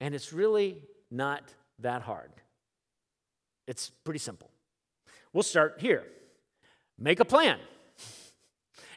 And 0.00 0.14
it's 0.14 0.32
really 0.32 0.82
not 1.10 1.42
that 1.80 2.02
hard. 2.02 2.30
It's 3.66 3.90
pretty 4.04 4.18
simple. 4.18 4.50
We'll 5.32 5.42
start 5.42 5.76
here. 5.78 6.04
Make 6.98 7.20
a 7.20 7.24
plan 7.24 7.58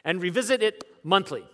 and 0.04 0.22
revisit 0.22 0.62
it 0.62 0.84
monthly. 1.02 1.44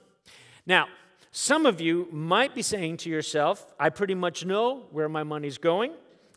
Now, 0.66 0.88
some 1.32 1.64
of 1.64 1.80
you 1.80 2.08
might 2.12 2.54
be 2.54 2.60
saying 2.60 2.98
to 2.98 3.08
yourself, 3.10 3.66
I 3.80 3.88
pretty 3.88 4.14
much 4.14 4.44
know 4.44 4.84
where 4.90 5.08
my 5.08 5.22
money's 5.22 5.56
going. 5.56 5.94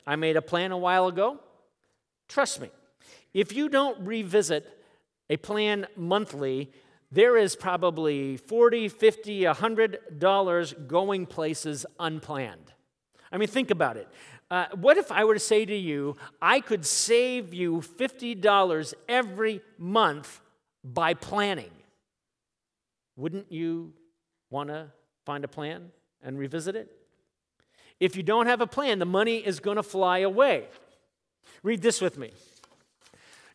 I 0.08 0.16
made 0.16 0.38
a 0.38 0.42
plan 0.42 0.72
a 0.72 0.78
while 0.78 1.08
ago. 1.08 1.40
Trust 2.30 2.62
me, 2.62 2.70
if 3.34 3.54
you 3.54 3.68
don't 3.68 4.00
revisit 4.08 4.66
a 5.30 5.36
plan 5.36 5.86
monthly, 5.98 6.72
there 7.12 7.36
is 7.36 7.58
probably 7.58 8.38
40, 8.38 8.88
50, 8.88 9.46
100 9.46 10.20
dollars 10.20 10.74
going 10.88 11.26
places 11.26 11.86
unplanned. 12.00 12.72
I 13.34 13.38
mean, 13.38 13.50
think 13.50 13.72
about 13.72 13.98
it. 13.98 14.08
Uh, 14.50 14.68
what 14.76 14.96
if 14.98 15.12
I 15.12 15.26
were 15.26 15.34
to 15.34 15.40
say 15.42 15.66
to 15.66 15.76
you, 15.76 16.16
I 16.42 16.62
could 16.62 16.86
save 16.86 17.54
you 17.54 17.82
$50 17.82 18.94
every 19.10 19.62
month 19.78 20.40
by 20.84 21.16
planning? 21.16 21.72
Wouldn't 23.18 23.52
you 23.52 23.94
Want 24.50 24.70
to 24.70 24.88
find 25.26 25.44
a 25.44 25.48
plan 25.48 25.92
and 26.22 26.38
revisit 26.38 26.76
it? 26.76 26.92
If 28.00 28.16
you 28.16 28.24
don't 28.24 28.48
have 28.48 28.62
a 28.62 28.68
plan, 28.68 29.00
the 29.00 29.06
money 29.06 29.38
is 29.38 29.60
going 29.60 29.78
to 29.78 29.84
fly 29.84 30.20
away. 30.20 30.66
Read 31.64 31.82
this 31.82 32.02
with 32.02 32.18
me. 32.18 32.32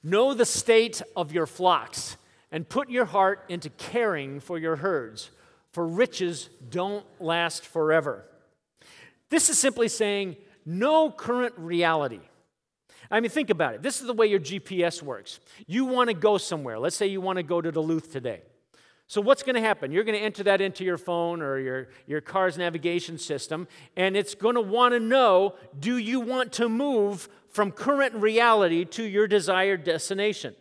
Know 0.03 0.35
the 0.35 0.47
state 0.47 1.03
of 1.15 1.33
your 1.33 1.47
flocks 1.47 2.17
and 2.51 2.69
put 2.69 2.91
your 2.91 3.05
heart 3.05 3.45
into 3.49 3.71
caring 3.71 4.41
for 4.41 4.59
your 4.59 4.77
herds, 4.77 5.31
for 5.73 5.87
riches 5.87 6.49
don't 6.69 7.05
last 7.21 7.65
forever. 7.65 8.25
This 9.29 9.51
is 9.51 9.59
simply 9.59 9.89
saying, 9.89 10.37
no 10.67 11.11
current 11.11 11.55
reality. 11.57 12.21
I 13.11 13.21
mean, 13.21 13.31
think 13.31 13.51
about 13.51 13.75
it. 13.75 13.83
This 13.83 14.01
is 14.01 14.07
the 14.07 14.13
way 14.13 14.27
your 14.27 14.41
GPS 14.41 15.03
works. 15.03 15.41
You 15.67 15.85
want 15.85 16.09
to 16.09 16.15
go 16.15 16.39
somewhere. 16.39 16.79
Let's 16.79 16.97
say 16.97 17.07
you 17.07 17.21
want 17.21 17.37
to 17.37 17.43
go 17.43 17.61
to 17.61 17.71
Duluth 17.71 18.13
today. 18.13 18.43
So, 19.11 19.21
what's 19.21 19.43
going 19.43 19.57
to 19.57 19.61
happen? 19.61 19.91
You're 19.91 20.05
going 20.05 20.17
to 20.17 20.25
enter 20.25 20.45
that 20.45 20.61
into 20.61 20.85
your 20.85 20.97
phone 20.97 21.43
or 21.43 21.59
your, 21.59 21.89
your 22.07 22.21
car's 22.21 22.57
navigation 22.57 23.19
system, 23.19 23.67
and 23.97 24.17
it's 24.17 24.37
going 24.37 24.55
to 24.55 24.61
want 24.61 24.95
to 24.95 25.01
know 25.01 25.57
do 25.77 25.97
you 25.97 26.21
want 26.21 26.53
to 26.53 26.69
move 26.69 27.29
from 27.49 27.73
current 27.73 28.15
reality 28.15 28.85
to 28.85 29.03
your 29.03 29.27
desired 29.27 29.83
destination? 29.83 30.55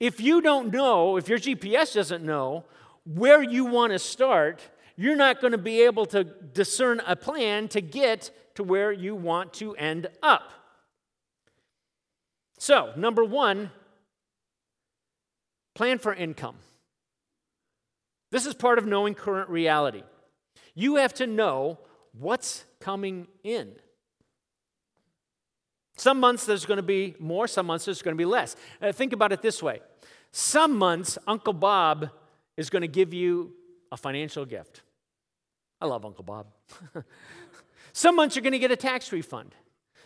If 0.00 0.18
you 0.18 0.40
don't 0.40 0.72
know, 0.72 1.18
if 1.18 1.28
your 1.28 1.36
GPS 1.36 1.92
doesn't 1.92 2.24
know 2.24 2.64
where 3.04 3.42
you 3.42 3.66
want 3.66 3.92
to 3.92 3.98
start, 3.98 4.62
you're 4.96 5.14
not 5.14 5.42
going 5.42 5.52
to 5.52 5.58
be 5.58 5.82
able 5.82 6.06
to 6.06 6.24
discern 6.24 7.02
a 7.06 7.16
plan 7.16 7.68
to 7.68 7.82
get 7.82 8.30
to 8.54 8.64
where 8.64 8.92
you 8.92 9.14
want 9.14 9.52
to 9.54 9.76
end 9.76 10.06
up. 10.22 10.52
So, 12.58 12.94
number 12.96 13.24
one, 13.24 13.72
plan 15.74 15.98
for 15.98 16.14
income. 16.14 16.56
This 18.30 18.46
is 18.46 18.54
part 18.54 18.78
of 18.78 18.86
knowing 18.86 19.14
current 19.14 19.48
reality. 19.48 20.02
You 20.74 20.96
have 20.96 21.14
to 21.14 21.26
know 21.26 21.78
what's 22.12 22.64
coming 22.80 23.26
in. 23.42 23.72
Some 25.96 26.20
months 26.20 26.46
there's 26.46 26.64
going 26.64 26.76
to 26.76 26.82
be 26.82 27.16
more, 27.18 27.48
some 27.48 27.66
months 27.66 27.86
there's 27.86 28.02
going 28.02 28.16
to 28.16 28.18
be 28.18 28.24
less. 28.24 28.54
Uh, 28.80 28.92
think 28.92 29.12
about 29.12 29.32
it 29.32 29.42
this 29.42 29.62
way 29.62 29.80
some 30.30 30.76
months, 30.76 31.18
Uncle 31.26 31.52
Bob 31.52 32.10
is 32.56 32.70
going 32.70 32.82
to 32.82 32.88
give 32.88 33.14
you 33.14 33.54
a 33.90 33.96
financial 33.96 34.44
gift. 34.44 34.82
I 35.80 35.86
love 35.86 36.04
Uncle 36.04 36.24
Bob. 36.24 36.46
some 37.92 38.16
months 38.16 38.36
you're 38.36 38.42
going 38.42 38.52
to 38.52 38.58
get 38.58 38.70
a 38.70 38.76
tax 38.76 39.10
refund. 39.12 39.54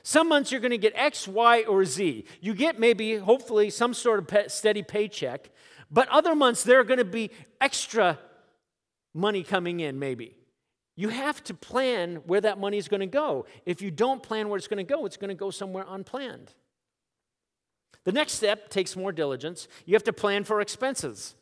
Some 0.02 0.28
months 0.28 0.50
you're 0.50 0.60
going 0.60 0.72
to 0.72 0.78
get 0.78 0.92
X, 0.96 1.28
Y, 1.28 1.62
or 1.62 1.84
Z. 1.84 2.24
You 2.40 2.54
get 2.54 2.78
maybe, 2.78 3.16
hopefully, 3.16 3.70
some 3.70 3.94
sort 3.94 4.32
of 4.32 4.50
steady 4.50 4.82
paycheck, 4.82 5.50
but 5.90 6.08
other 6.08 6.34
months, 6.34 6.64
there 6.64 6.80
are 6.80 6.84
going 6.84 6.98
to 6.98 7.04
be 7.04 7.30
extra 7.60 8.18
money 9.14 9.42
coming 9.42 9.80
in, 9.80 9.98
maybe. 9.98 10.36
You 10.96 11.08
have 11.08 11.42
to 11.44 11.54
plan 11.54 12.16
where 12.26 12.40
that 12.40 12.58
money 12.58 12.78
is 12.78 12.88
going 12.88 13.00
to 13.00 13.06
go. 13.06 13.46
If 13.64 13.80
you 13.80 13.90
don't 13.90 14.22
plan 14.22 14.48
where 14.48 14.58
it's 14.58 14.68
going 14.68 14.84
to 14.84 14.94
go, 14.94 15.06
it's 15.06 15.16
going 15.16 15.28
to 15.28 15.34
go 15.34 15.50
somewhere 15.50 15.84
unplanned. 15.88 16.52
The 18.04 18.12
next 18.12 18.32
step 18.32 18.68
takes 18.68 18.96
more 18.96 19.12
diligence. 19.12 19.68
You 19.86 19.94
have 19.94 20.04
to 20.04 20.12
plan 20.12 20.44
for 20.44 20.60
expenses. 20.60 21.34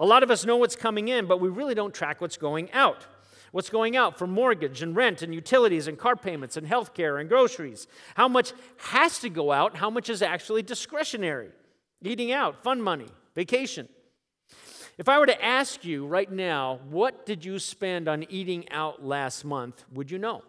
A 0.00 0.06
lot 0.06 0.22
of 0.22 0.30
us 0.30 0.44
know 0.44 0.56
what's 0.56 0.76
coming 0.76 1.08
in, 1.08 1.26
but 1.26 1.40
we 1.40 1.48
really 1.48 1.74
don't 1.74 1.94
track 1.94 2.20
what's 2.20 2.36
going 2.36 2.72
out. 2.72 3.06
What's 3.54 3.70
going 3.70 3.96
out 3.96 4.18
for 4.18 4.26
mortgage 4.26 4.82
and 4.82 4.96
rent 4.96 5.22
and 5.22 5.32
utilities 5.32 5.86
and 5.86 5.96
car 5.96 6.16
payments 6.16 6.56
and 6.56 6.66
health 6.66 6.92
care 6.92 7.18
and 7.18 7.28
groceries? 7.28 7.86
How 8.16 8.26
much 8.26 8.52
has 8.78 9.20
to 9.20 9.28
go 9.28 9.52
out? 9.52 9.76
How 9.76 9.90
much 9.90 10.10
is 10.10 10.22
actually 10.22 10.62
discretionary? 10.62 11.50
Eating 12.02 12.32
out, 12.32 12.64
fun 12.64 12.82
money, 12.82 13.06
vacation. 13.36 13.88
If 14.98 15.08
I 15.08 15.20
were 15.20 15.26
to 15.26 15.44
ask 15.44 15.84
you 15.84 16.04
right 16.04 16.28
now, 16.28 16.80
what 16.90 17.26
did 17.26 17.44
you 17.44 17.60
spend 17.60 18.08
on 18.08 18.24
eating 18.28 18.68
out 18.72 19.04
last 19.04 19.44
month, 19.44 19.84
would 19.92 20.10
you 20.10 20.18
know? 20.18 20.42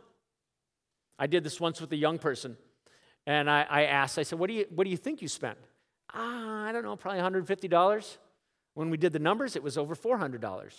I 1.20 1.28
did 1.28 1.44
this 1.44 1.60
once 1.62 1.80
with 1.80 1.92
a 1.92 1.96
young 1.96 2.18
person, 2.18 2.58
and 3.28 3.48
I, 3.52 3.68
I 3.70 3.84
asked, 3.84 4.18
I 4.18 4.24
said, 4.24 4.40
what 4.40 4.48
do, 4.48 4.56
you, 4.56 4.66
what 4.74 4.84
do 4.84 4.90
you 4.90 4.98
think 4.98 5.22
you 5.22 5.28
spent? 5.28 5.60
Ah, 6.12 6.66
I 6.66 6.72
don't 6.72 6.84
know, 6.84 6.96
probably 6.96 7.22
$150. 7.22 8.18
When 8.74 8.90
we 8.90 8.98
did 8.98 9.14
the 9.14 9.20
numbers, 9.20 9.56
it 9.56 9.62
was 9.62 9.78
over 9.78 9.96
$400. 9.96 10.72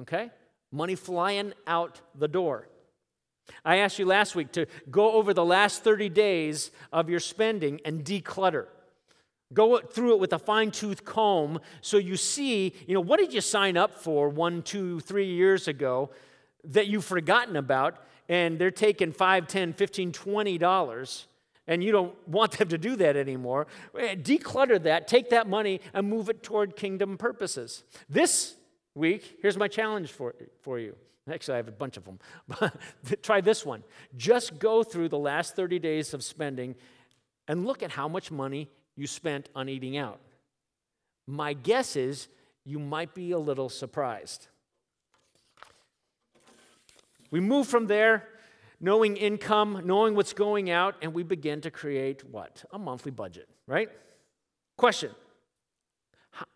Okay? 0.00 0.30
Money 0.70 0.94
flying 0.94 1.52
out 1.66 2.00
the 2.14 2.28
door. 2.28 2.68
I 3.64 3.76
asked 3.76 3.98
you 3.98 4.06
last 4.06 4.34
week 4.34 4.52
to 4.52 4.66
go 4.90 5.12
over 5.12 5.32
the 5.32 5.44
last 5.44 5.82
30 5.82 6.08
days 6.10 6.70
of 6.92 7.08
your 7.08 7.20
spending 7.20 7.80
and 7.84 8.04
declutter. 8.04 8.66
Go 9.54 9.78
through 9.78 10.12
it 10.12 10.20
with 10.20 10.34
a 10.34 10.38
fine 10.38 10.70
tooth 10.70 11.06
comb 11.06 11.60
so 11.80 11.96
you 11.96 12.16
see, 12.16 12.74
you 12.86 12.92
know, 12.92 13.00
what 13.00 13.18
did 13.18 13.32
you 13.32 13.40
sign 13.40 13.78
up 13.78 13.94
for 13.94 14.28
one, 14.28 14.60
two, 14.62 15.00
three 15.00 15.32
years 15.32 15.68
ago 15.68 16.10
that 16.64 16.88
you've 16.88 17.04
forgotten 17.04 17.56
about, 17.56 17.96
and 18.28 18.58
they're 18.58 18.70
taking 18.70 19.12
five, 19.12 19.46
ten, 19.46 19.72
fifteen, 19.72 20.12
twenty 20.12 20.58
dollars, 20.58 21.28
and 21.66 21.82
you 21.82 21.92
don't 21.92 22.14
want 22.28 22.52
them 22.52 22.68
to 22.68 22.76
do 22.76 22.96
that 22.96 23.16
anymore. 23.16 23.66
Eh, 23.98 24.16
declutter 24.16 24.82
that, 24.82 25.08
take 25.08 25.30
that 25.30 25.48
money, 25.48 25.80
and 25.94 26.10
move 26.10 26.28
it 26.28 26.42
toward 26.42 26.76
kingdom 26.76 27.16
purposes. 27.16 27.84
This 28.08 28.57
week, 28.94 29.38
here's 29.40 29.56
my 29.56 29.68
challenge 29.68 30.10
for, 30.10 30.34
for 30.60 30.78
you. 30.78 30.96
Actually, 31.30 31.54
I 31.54 31.56
have 31.58 31.68
a 31.68 31.72
bunch 31.72 31.96
of 31.96 32.04
them. 32.04 32.18
But 32.48 33.22
try 33.22 33.40
this 33.40 33.64
one. 33.64 33.84
Just 34.16 34.58
go 34.58 34.82
through 34.82 35.10
the 35.10 35.18
last 35.18 35.56
30 35.56 35.78
days 35.78 36.14
of 36.14 36.22
spending 36.22 36.74
and 37.46 37.66
look 37.66 37.82
at 37.82 37.90
how 37.90 38.08
much 38.08 38.30
money 38.30 38.68
you 38.96 39.06
spent 39.06 39.48
on 39.54 39.68
eating 39.68 39.96
out. 39.96 40.20
My 41.26 41.52
guess 41.52 41.96
is 41.96 42.28
you 42.64 42.78
might 42.78 43.14
be 43.14 43.32
a 43.32 43.38
little 43.38 43.68
surprised. 43.68 44.48
We 47.30 47.40
move 47.40 47.66
from 47.66 47.86
there. 47.86 48.28
knowing 48.80 49.16
income, 49.16 49.82
knowing 49.84 50.14
what's 50.14 50.32
going 50.32 50.70
out, 50.70 50.94
and 51.02 51.12
we 51.12 51.24
begin 51.24 51.60
to 51.60 51.68
create 51.68 52.24
what? 52.24 52.64
A 52.70 52.78
monthly 52.78 53.10
budget, 53.10 53.48
right? 53.66 53.88
Question 54.76 55.10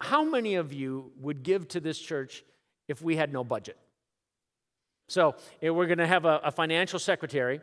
How 0.00 0.24
many 0.24 0.56
of 0.56 0.72
you 0.72 1.12
would 1.20 1.42
give 1.42 1.68
to 1.68 1.80
this 1.80 1.98
church 1.98 2.44
if 2.88 3.02
we 3.02 3.16
had 3.16 3.32
no 3.32 3.44
budget? 3.44 3.76
So, 5.08 5.34
eh, 5.60 5.68
we're 5.68 5.86
going 5.86 5.98
to 5.98 6.06
have 6.06 6.24
a, 6.24 6.40
a, 6.44 6.50
financial 6.50 6.98
secretary, 6.98 7.60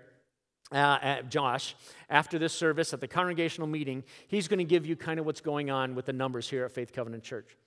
uh, 0.71 1.21
Josh, 1.23 1.75
after 2.09 2.37
this 2.37 2.53
service 2.53 2.93
at 2.93 3.01
the 3.01 3.07
congregational 3.07 3.67
meeting. 3.67 4.03
He's 4.27 4.47
going 4.47 4.59
to 4.59 4.65
give 4.65 4.85
you 4.85 4.95
kind 4.95 5.19
of 5.19 5.25
what's 5.25 5.41
going 5.41 5.71
on 5.71 5.95
with 5.95 6.05
the 6.05 6.13
numbers 6.13 6.49
here 6.49 6.65
at 6.65 6.71
Faith 6.71 6.93
Covenant 6.93 7.23
Church. 7.23 7.57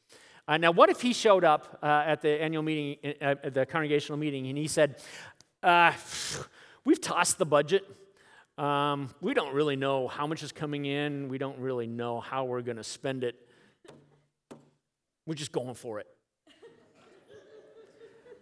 Uh, 0.47 0.57
now, 0.57 0.71
what 0.71 0.91
if 0.91 1.01
he 1.01 1.13
showed 1.13 1.45
up 1.45 1.79
uh, 1.83 2.05
at 2.07 2.21
the 2.21 2.41
annual 2.41 2.63
meeting, 2.63 3.15
uh, 3.21 3.35
at 3.43 3.55
the 3.55 3.67
congregational 3.67 4.19
meeting, 4.19 4.47
and 4.49 4.59
he 4.59 4.69
said, 4.69 4.97
uh, 5.63 5.93
We've 6.85 7.01
tossed 7.01 7.39
the 7.39 7.47
budget. 7.47 7.85
Um, 8.59 9.15
we 9.21 9.35
don't 9.35 9.55
really 9.55 9.77
know 9.77 10.09
how 10.09 10.27
much 10.27 10.43
is 10.43 10.51
coming 10.51 10.85
in. 10.85 11.29
We 11.29 11.39
don't 11.39 11.59
really 11.59 11.87
know 11.87 12.21
how 12.21 12.45
we're 12.45 12.63
going 12.63 12.77
to 12.77 12.85
spend 12.85 13.23
it. 13.23 13.37
We're 15.27 15.35
just 15.35 15.53
going 15.53 15.75
for 15.75 16.01
it. 16.01 16.07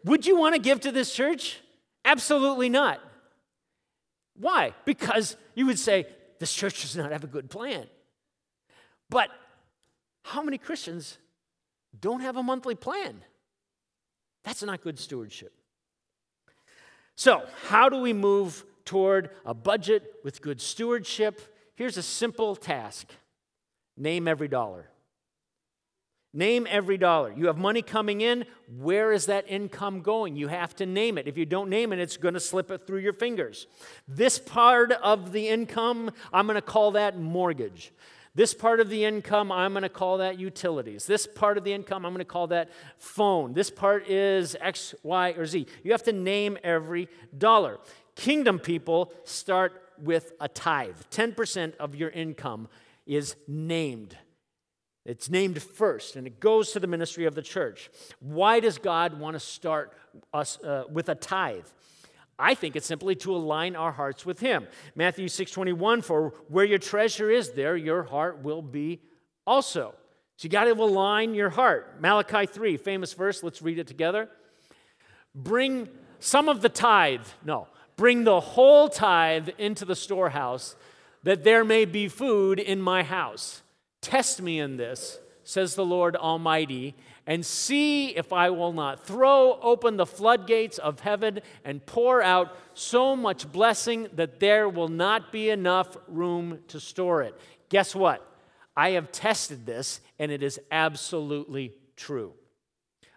Would 0.04 0.26
you 0.26 0.36
want 0.36 0.54
to 0.54 0.60
give 0.60 0.80
to 0.80 0.92
this 0.92 1.14
church? 1.14 1.60
Absolutely 2.04 2.68
not. 2.68 3.00
Why? 4.34 4.74
Because 4.84 5.36
you 5.54 5.66
would 5.66 5.78
say, 5.78 6.06
this 6.38 6.52
church 6.54 6.80
does 6.80 6.96
not 6.96 7.12
have 7.12 7.22
a 7.22 7.26
good 7.26 7.50
plan. 7.50 7.86
But 9.10 9.28
how 10.22 10.42
many 10.42 10.56
Christians 10.56 11.18
don't 11.98 12.20
have 12.20 12.36
a 12.36 12.42
monthly 12.42 12.74
plan? 12.74 13.22
That's 14.44 14.62
not 14.62 14.80
good 14.80 14.98
stewardship. 14.98 15.52
So, 17.14 17.42
how 17.66 17.90
do 17.90 17.98
we 17.98 18.14
move 18.14 18.64
toward 18.86 19.30
a 19.44 19.52
budget 19.52 20.14
with 20.24 20.40
good 20.40 20.60
stewardship? 20.60 21.40
Here's 21.74 21.98
a 21.98 22.02
simple 22.02 22.56
task 22.56 23.08
name 23.98 24.26
every 24.26 24.48
dollar. 24.48 24.88
Name 26.32 26.66
every 26.70 26.96
dollar. 26.96 27.32
You 27.36 27.46
have 27.48 27.58
money 27.58 27.82
coming 27.82 28.20
in. 28.20 28.44
Where 28.78 29.12
is 29.12 29.26
that 29.26 29.46
income 29.48 30.00
going? 30.00 30.36
You 30.36 30.46
have 30.46 30.76
to 30.76 30.86
name 30.86 31.18
it. 31.18 31.26
If 31.26 31.36
you 31.36 31.44
don't 31.44 31.68
name 31.68 31.92
it, 31.92 31.98
it's 31.98 32.16
going 32.16 32.34
to 32.34 32.40
slip 32.40 32.70
it 32.70 32.86
through 32.86 33.00
your 33.00 33.12
fingers. 33.12 33.66
This 34.06 34.38
part 34.38 34.92
of 34.92 35.32
the 35.32 35.48
income, 35.48 36.12
I'm 36.32 36.46
going 36.46 36.54
to 36.54 36.62
call 36.62 36.92
that 36.92 37.18
mortgage. 37.18 37.92
This 38.32 38.54
part 38.54 38.78
of 38.78 38.88
the 38.88 39.04
income, 39.04 39.50
I'm 39.50 39.72
going 39.72 39.82
to 39.82 39.88
call 39.88 40.18
that 40.18 40.38
utilities. 40.38 41.04
This 41.04 41.26
part 41.26 41.58
of 41.58 41.64
the 41.64 41.72
income, 41.72 42.06
I'm 42.06 42.12
going 42.12 42.20
to 42.20 42.24
call 42.24 42.46
that 42.48 42.70
phone. 42.96 43.52
This 43.52 43.70
part 43.70 44.08
is 44.08 44.54
X, 44.60 44.94
Y, 45.02 45.30
or 45.32 45.46
Z. 45.46 45.66
You 45.82 45.90
have 45.90 46.04
to 46.04 46.12
name 46.12 46.56
every 46.62 47.08
dollar. 47.36 47.78
Kingdom 48.14 48.60
people 48.60 49.12
start 49.24 49.82
with 50.00 50.32
a 50.40 50.46
tithe. 50.46 50.94
10% 51.10 51.76
of 51.78 51.96
your 51.96 52.10
income 52.10 52.68
is 53.04 53.34
named. 53.48 54.16
It's 55.04 55.30
named 55.30 55.62
first, 55.62 56.16
and 56.16 56.26
it 56.26 56.40
goes 56.40 56.72
to 56.72 56.80
the 56.80 56.86
ministry 56.86 57.24
of 57.24 57.34
the 57.34 57.42
church. 57.42 57.90
Why 58.20 58.60
does 58.60 58.78
God 58.78 59.18
want 59.18 59.34
to 59.34 59.40
start 59.40 59.92
us 60.32 60.58
uh, 60.62 60.84
with 60.90 61.08
a 61.08 61.14
tithe? 61.14 61.66
I 62.38 62.54
think 62.54 62.74
it's 62.76 62.86
simply 62.86 63.14
to 63.16 63.34
align 63.34 63.76
our 63.76 63.92
hearts 63.92 64.24
with 64.24 64.40
him. 64.40 64.66
Matthew 64.94 65.26
6:21 65.26 66.02
for 66.02 66.30
where 66.48 66.64
your 66.64 66.78
treasure 66.78 67.30
is 67.30 67.50
there 67.50 67.76
your 67.76 68.02
heart 68.02 68.42
will 68.42 68.62
be 68.62 69.00
also. 69.46 69.94
So 70.36 70.46
you 70.46 70.50
got 70.50 70.64
to 70.64 70.72
align 70.72 71.34
your 71.34 71.50
heart. 71.50 72.00
Malachi 72.00 72.46
3, 72.46 72.78
famous 72.78 73.12
verse, 73.12 73.42
let's 73.42 73.60
read 73.60 73.78
it 73.78 73.86
together. 73.86 74.28
Bring 75.34 75.88
some 76.18 76.48
of 76.48 76.62
the 76.62 76.70
tithe, 76.70 77.26
no, 77.44 77.68
bring 77.96 78.24
the 78.24 78.40
whole 78.40 78.88
tithe 78.88 79.50
into 79.58 79.84
the 79.84 79.94
storehouse 79.94 80.76
that 81.24 81.44
there 81.44 81.62
may 81.62 81.84
be 81.84 82.08
food 82.08 82.58
in 82.58 82.80
my 82.80 83.02
house. 83.02 83.60
Test 84.00 84.40
me 84.40 84.60
in 84.60 84.76
this, 84.76 85.18
says 85.44 85.74
the 85.74 85.84
Lord 85.84 86.16
Almighty, 86.16 86.94
and 87.26 87.44
see 87.44 88.08
if 88.16 88.32
I 88.32 88.50
will 88.50 88.72
not 88.72 89.04
throw 89.06 89.58
open 89.60 89.96
the 89.96 90.06
floodgates 90.06 90.78
of 90.78 91.00
heaven 91.00 91.40
and 91.64 91.84
pour 91.84 92.22
out 92.22 92.56
so 92.74 93.14
much 93.14 93.50
blessing 93.50 94.08
that 94.14 94.40
there 94.40 94.68
will 94.68 94.88
not 94.88 95.30
be 95.30 95.50
enough 95.50 95.96
room 96.08 96.60
to 96.68 96.80
store 96.80 97.22
it. 97.22 97.38
Guess 97.68 97.94
what? 97.94 98.26
I 98.76 98.90
have 98.90 99.12
tested 99.12 99.66
this 99.66 100.00
and 100.18 100.32
it 100.32 100.42
is 100.42 100.58
absolutely 100.72 101.74
true. 101.96 102.32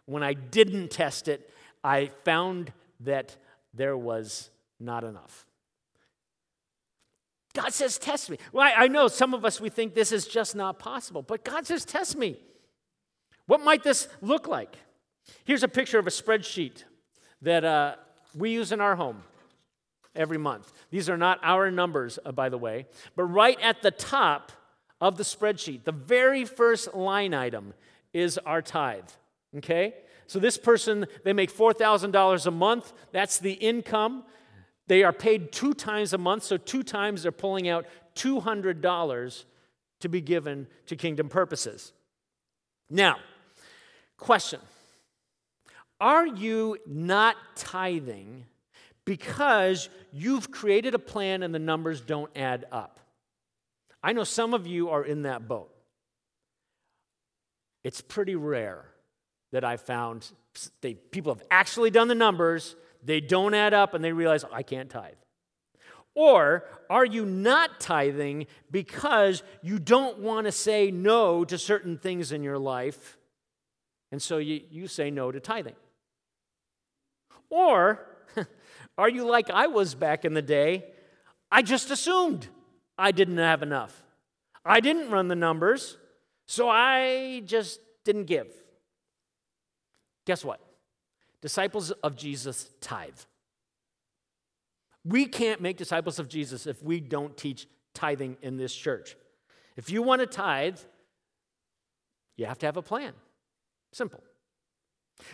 When 0.06 0.24
I 0.24 0.34
didn't 0.34 0.92
test 0.92 1.28
it, 1.28 1.50
I 1.84 2.08
found 2.26 2.74
that 3.00 3.36
there 3.74 3.98
was 3.98 4.50
not 4.80 5.04
enough. 5.04 5.46
God 7.54 7.74
says, 7.74 7.98
Test 7.98 8.30
me. 8.30 8.38
Well, 8.52 8.72
I, 8.76 8.88
know 8.88 9.08
some 9.08 9.34
of 9.34 9.46
us, 9.46 9.62
we 9.62 9.70
think 9.70 9.94
this 9.94 10.12
is 10.12 10.28
just 10.28 10.56
not 10.56 10.80
possible, 10.80 11.22
but 11.22 11.44
God 11.44 11.68
says, 11.68 11.86
Test 11.86 12.18
me. 12.18 12.38
What 13.46 13.62
might 13.62 13.84
this 13.84 14.08
look 14.22 14.48
like? 14.48 14.78
Here's 15.46 15.64
a 15.64 15.68
picture 15.68 16.00
of 16.00 16.08
a 16.08 16.12
spreadsheet 16.12 16.84
that 17.42 17.64
uh, 17.64 17.96
we 18.36 18.52
use 18.52 18.72
in 18.72 18.82
our 18.82 18.96
home 18.96 19.24
every 20.16 20.38
month. 20.38 20.72
These 20.90 21.10
are 21.10 21.18
not 21.18 21.40
our 21.44 21.70
numbers, 21.70 22.20
uh, 22.26 22.32
by 22.32 22.50
the 22.50 22.58
way, 22.58 22.88
but 23.16 23.24
right 23.24 23.60
at 23.62 23.82
the 23.82 23.92
top 23.92 24.52
of 25.02 25.18
the 25.18 25.24
spreadsheet, 25.24 25.84
the 25.84 25.92
very 25.92 26.46
first 26.46 26.94
line 26.94 27.34
item 27.34 27.74
is 28.14 28.38
our 28.40 28.62
tithe. 28.62 29.10
Okay? 29.58 29.94
So 30.28 30.40
this 30.40 30.58
person, 30.58 31.06
they 31.24 31.34
make 31.34 31.54
$4,000 31.54 32.46
a 32.46 32.52
month. 32.52 32.94
That's 33.12 33.38
the 33.38 33.54
income. 33.54 34.24
They 34.88 35.04
are 35.04 35.14
paid 35.14 35.52
two 35.52 35.74
times 35.74 36.14
a 36.14 36.18
month, 36.18 36.44
so 36.44 36.58
two 36.58 36.84
times 36.84 37.24
they're 37.24 37.32
pulling 37.32 37.70
out 37.70 37.86
$200 38.16 39.46
to 40.02 40.10
be 40.10 40.22
given 40.22 40.68
to 40.88 40.96
kingdom 40.96 41.30
purposes. 41.30 41.94
Now, 42.90 43.18
Question 44.24 44.62
Are 46.00 46.26
you 46.26 46.78
not 46.88 47.36
tithing 47.56 48.46
because 49.04 49.90
you've 50.14 50.50
created 50.50 50.96
a 50.96 51.00
plan 51.00 51.44
and 51.44 51.54
the 51.54 51.60
numbers 51.60 52.00
don't 52.00 52.32
add 52.36 52.66
up? 52.72 53.02
I 54.02 54.14
know 54.14 54.24
some 54.24 54.54
of 54.54 54.66
you 54.66 54.90
are 54.92 55.04
in 55.04 55.24
that 55.24 55.48
boat. 55.48 55.74
It's 57.84 58.00
pretty 58.00 58.36
rare 58.36 58.86
that 59.52 59.66
I 59.66 59.76
found 59.76 60.32
they, 60.80 60.94
people 60.94 61.34
have 61.34 61.44
actually 61.52 61.90
done 61.90 62.08
the 62.08 62.16
numbers, 62.16 62.78
they 63.04 63.20
don't 63.22 63.54
add 63.54 63.74
up, 63.74 63.94
and 63.94 64.04
they 64.04 64.14
realize, 64.14 64.46
I 64.52 64.64
can't 64.64 64.90
tithe. 64.90 65.14
Or 66.16 66.66
are 66.90 67.06
you 67.06 67.26
not 67.26 67.80
tithing 67.80 68.46
because 68.70 69.42
you 69.64 69.80
don't 69.80 70.20
want 70.20 70.46
to 70.46 70.52
say 70.52 70.92
no 70.92 71.44
to 71.44 71.58
certain 71.58 71.98
things 71.98 72.32
in 72.32 72.44
your 72.44 72.60
life 72.60 73.18
and 74.14 74.22
so 74.22 74.38
you, 74.38 74.62
you 74.70 74.88
say 74.88 75.10
no 75.10 75.32
to 75.32 75.40
tithing. 75.40 75.74
Or 77.50 78.00
are 79.00 79.10
you 79.10 79.26
like 79.26 79.50
I 79.50 79.66
was 79.66 79.96
back 79.96 80.24
in 80.24 80.36
the 80.36 80.42
day? 80.44 80.86
I 81.52 81.64
just 81.64 81.90
assumed 81.90 82.48
I 82.96 83.12
didn't 83.12 83.40
have 83.40 83.64
enough. 83.64 84.04
I 84.64 84.82
didn't 84.82 85.10
run 85.10 85.30
the 85.30 85.36
numbers, 85.36 85.98
so 86.46 86.70
I 86.70 87.42
just 87.48 87.80
didn't 88.06 88.26
give. 88.26 88.54
Guess 90.28 90.46
what? 90.46 90.62
Disciples 91.44 91.92
of 91.92 92.16
Jesus 92.16 92.70
tithe. 92.80 93.20
We 95.04 95.26
can't 95.26 95.60
make 95.60 95.76
disciples 95.76 96.18
of 96.18 96.30
Jesus 96.30 96.66
if 96.66 96.82
we 96.82 97.02
don't 97.02 97.36
teach 97.36 97.68
tithing 97.94 98.38
in 98.42 98.56
this 98.56 98.74
church. 98.74 99.18
If 99.76 99.90
you 99.90 100.02
want 100.02 100.22
to 100.22 100.26
tithe, 100.26 100.80
you 102.38 102.46
have 102.46 102.60
to 102.60 102.66
have 102.66 102.78
a 102.78 102.82
plan. 102.82 103.12
Simple. 103.92 104.24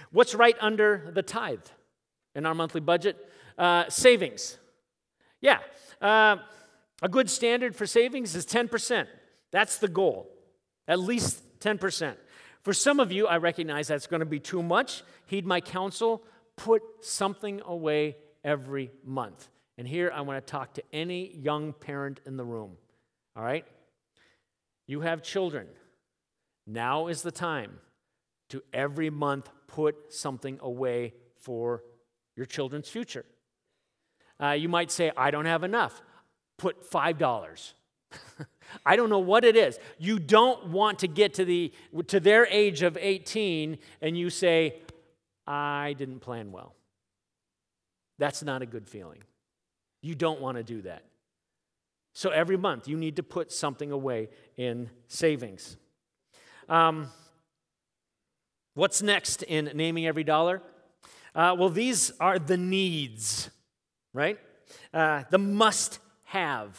What's 0.09 0.33
right 0.33 0.55
under 0.59 1.11
the 1.13 1.21
tithe 1.21 1.59
in 2.33 2.47
our 2.47 2.55
monthly 2.55 2.81
budget? 2.81 3.15
Uh, 3.55 3.87
savings. 3.87 4.57
Yeah. 5.41 5.59
Uh, 6.01 6.37
a 7.03 7.07
good 7.07 7.29
standard 7.29 7.75
for 7.75 7.85
savings 7.85 8.35
is 8.35 8.47
10%. 8.47 9.05
That's 9.51 9.77
the 9.77 9.87
goal, 9.87 10.27
at 10.87 10.99
least 10.99 11.43
10%. 11.59 12.15
For 12.61 12.73
some 12.73 12.99
of 12.99 13.11
you, 13.11 13.27
I 13.27 13.37
recognize 13.37 13.87
that's 13.87 14.07
going 14.07 14.19
to 14.19 14.25
be 14.25 14.39
too 14.39 14.61
much. 14.61 15.03
Heed 15.25 15.45
my 15.45 15.61
counsel. 15.61 16.23
Put 16.55 16.81
something 17.01 17.61
away 17.65 18.17
every 18.43 18.91
month. 19.03 19.47
And 19.77 19.87
here 19.87 20.11
I 20.13 20.21
want 20.21 20.45
to 20.45 20.51
talk 20.51 20.73
to 20.73 20.83
any 20.91 21.33
young 21.35 21.71
parent 21.71 22.19
in 22.25 22.35
the 22.35 22.43
room. 22.43 22.75
All 23.35 23.43
right? 23.43 23.65
You 24.87 25.01
have 25.01 25.23
children. 25.23 25.67
Now 26.67 27.07
is 27.07 27.21
the 27.21 27.31
time 27.31 27.79
to 28.49 28.61
every 28.73 29.09
month 29.09 29.49
put 29.67 30.13
something 30.13 30.59
away 30.61 31.13
for 31.37 31.83
your 32.35 32.45
children's 32.45 32.89
future. 32.89 33.25
Uh, 34.41 34.51
you 34.51 34.69
might 34.69 34.91
say, 34.91 35.11
I 35.15 35.31
don't 35.31 35.45
have 35.45 35.63
enough. 35.63 36.01
Put 36.57 36.89
$5. 36.89 37.73
I 38.85 38.95
don't 38.95 39.09
know 39.09 39.19
what 39.19 39.43
it 39.43 39.55
is. 39.55 39.79
You 39.97 40.19
don't 40.19 40.67
want 40.67 40.99
to 40.99 41.07
get 41.07 41.35
to, 41.35 41.45
the, 41.45 41.71
to 42.07 42.19
their 42.19 42.45
age 42.47 42.81
of 42.81 42.97
18 42.99 43.77
and 44.01 44.17
you 44.17 44.29
say, 44.29 44.75
I 45.47 45.95
didn't 45.97 46.19
plan 46.19 46.51
well. 46.51 46.75
That's 48.17 48.43
not 48.43 48.61
a 48.61 48.65
good 48.65 48.87
feeling. 48.87 49.23
You 50.01 50.15
don't 50.15 50.41
want 50.41 50.57
to 50.57 50.63
do 50.63 50.81
that. 50.83 51.03
So 52.13 52.29
every 52.29 52.57
month, 52.57 52.87
you 52.87 52.97
need 52.97 53.15
to 53.15 53.23
put 53.23 53.51
something 53.51 53.91
away 53.91 54.29
in 54.57 54.89
savings. 55.07 55.77
Um, 56.67 57.07
what's 58.73 59.01
next 59.01 59.43
in 59.43 59.71
naming 59.73 60.05
every 60.05 60.23
dollar? 60.23 60.61
Uh, 61.33 61.55
well, 61.57 61.69
these 61.69 62.11
are 62.19 62.39
the 62.39 62.57
needs, 62.57 63.49
right? 64.13 64.39
Uh, 64.93 65.23
the 65.29 65.37
must 65.37 65.99
have. 66.25 66.77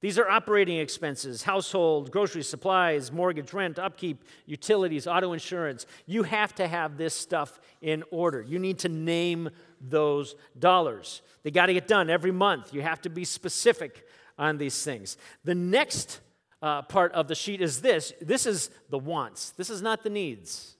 These 0.00 0.18
are 0.18 0.28
operating 0.28 0.78
expenses 0.78 1.42
household, 1.42 2.12
grocery 2.12 2.44
supplies, 2.44 3.10
mortgage, 3.10 3.52
rent, 3.52 3.78
upkeep, 3.78 4.24
utilities, 4.46 5.06
auto 5.06 5.32
insurance. 5.32 5.86
You 6.06 6.22
have 6.22 6.54
to 6.56 6.68
have 6.68 6.96
this 6.96 7.14
stuff 7.14 7.60
in 7.82 8.04
order. 8.10 8.40
You 8.40 8.58
need 8.58 8.78
to 8.80 8.88
name 8.88 9.50
those 9.80 10.36
dollars. 10.58 11.22
They 11.42 11.50
got 11.50 11.66
to 11.66 11.74
get 11.74 11.88
done 11.88 12.10
every 12.10 12.30
month. 12.30 12.72
You 12.72 12.82
have 12.82 13.02
to 13.02 13.10
be 13.10 13.24
specific 13.24 14.06
on 14.38 14.58
these 14.58 14.84
things. 14.84 15.16
The 15.44 15.54
next 15.54 16.20
uh, 16.62 16.82
part 16.82 17.12
of 17.12 17.28
the 17.28 17.34
sheet 17.34 17.60
is 17.60 17.80
this 17.80 18.12
this 18.20 18.46
is 18.46 18.70
the 18.90 18.98
wants, 18.98 19.50
this 19.50 19.70
is 19.70 19.82
not 19.82 20.02
the 20.02 20.10
needs. 20.10 20.76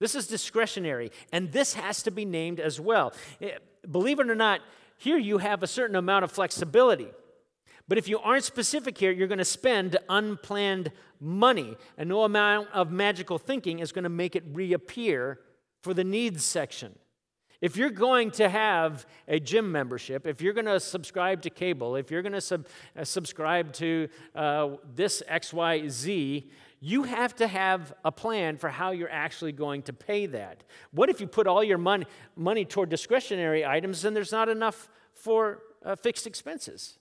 This 0.00 0.16
is 0.16 0.26
discretionary, 0.26 1.12
and 1.32 1.52
this 1.52 1.74
has 1.74 2.02
to 2.02 2.10
be 2.10 2.24
named 2.24 2.58
as 2.58 2.80
well. 2.80 3.12
Eh, 3.40 3.52
believe 3.88 4.18
it 4.18 4.28
or 4.28 4.34
not, 4.34 4.60
here 4.96 5.16
you 5.16 5.38
have 5.38 5.62
a 5.62 5.68
certain 5.68 5.94
amount 5.94 6.24
of 6.24 6.32
flexibility. 6.32 7.06
But 7.92 7.98
if 7.98 8.08
you 8.08 8.20
aren't 8.20 8.44
specific 8.44 8.96
here, 8.96 9.12
you're 9.12 9.28
going 9.28 9.36
to 9.36 9.44
spend 9.44 9.98
unplanned 10.08 10.92
money, 11.20 11.76
and 11.98 12.08
no 12.08 12.24
amount 12.24 12.70
of 12.72 12.90
magical 12.90 13.36
thinking 13.36 13.80
is 13.80 13.92
going 13.92 14.04
to 14.04 14.08
make 14.08 14.34
it 14.34 14.42
reappear 14.50 15.40
for 15.82 15.92
the 15.92 16.02
needs 16.02 16.42
section. 16.42 16.98
If 17.60 17.76
you're 17.76 17.90
going 17.90 18.30
to 18.30 18.48
have 18.48 19.04
a 19.28 19.38
gym 19.38 19.70
membership, 19.70 20.26
if 20.26 20.40
you're 20.40 20.54
going 20.54 20.64
to 20.64 20.80
subscribe 20.80 21.42
to 21.42 21.50
cable, 21.50 21.96
if 21.96 22.10
you're 22.10 22.22
going 22.22 22.32
to 22.32 22.40
sub, 22.40 22.66
uh, 22.96 23.04
subscribe 23.04 23.74
to 23.74 24.08
uh, 24.34 24.70
this 24.94 25.22
XYZ, 25.30 26.48
you 26.80 27.02
have 27.02 27.36
to 27.36 27.46
have 27.46 27.92
a 28.06 28.10
plan 28.10 28.56
for 28.56 28.70
how 28.70 28.92
you're 28.92 29.12
actually 29.12 29.52
going 29.52 29.82
to 29.82 29.92
pay 29.92 30.24
that. 30.24 30.64
What 30.92 31.10
if 31.10 31.20
you 31.20 31.26
put 31.26 31.46
all 31.46 31.62
your 31.62 31.76
money, 31.76 32.06
money 32.36 32.64
toward 32.64 32.88
discretionary 32.88 33.66
items 33.66 34.06
and 34.06 34.16
there's 34.16 34.32
not 34.32 34.48
enough 34.48 34.88
for 35.12 35.60
uh, 35.84 35.94
fixed 35.94 36.26
expenses? 36.26 36.96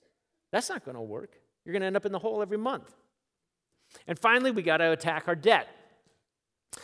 That's 0.52 0.70
not 0.70 0.86
going 0.86 0.96
to 0.96 1.02
work. 1.02 1.32
You're 1.66 1.74
going 1.74 1.82
to 1.82 1.88
end 1.88 1.96
up 1.96 2.06
in 2.06 2.12
the 2.12 2.20
hole 2.20 2.42
every 2.42 2.58
month. 2.58 2.92
And 4.08 4.18
finally, 4.18 4.52
we 4.52 4.62
got 4.62 4.78
to 4.78 4.92
attack 4.92 5.28
our 5.28 5.36
debt. 5.36 5.68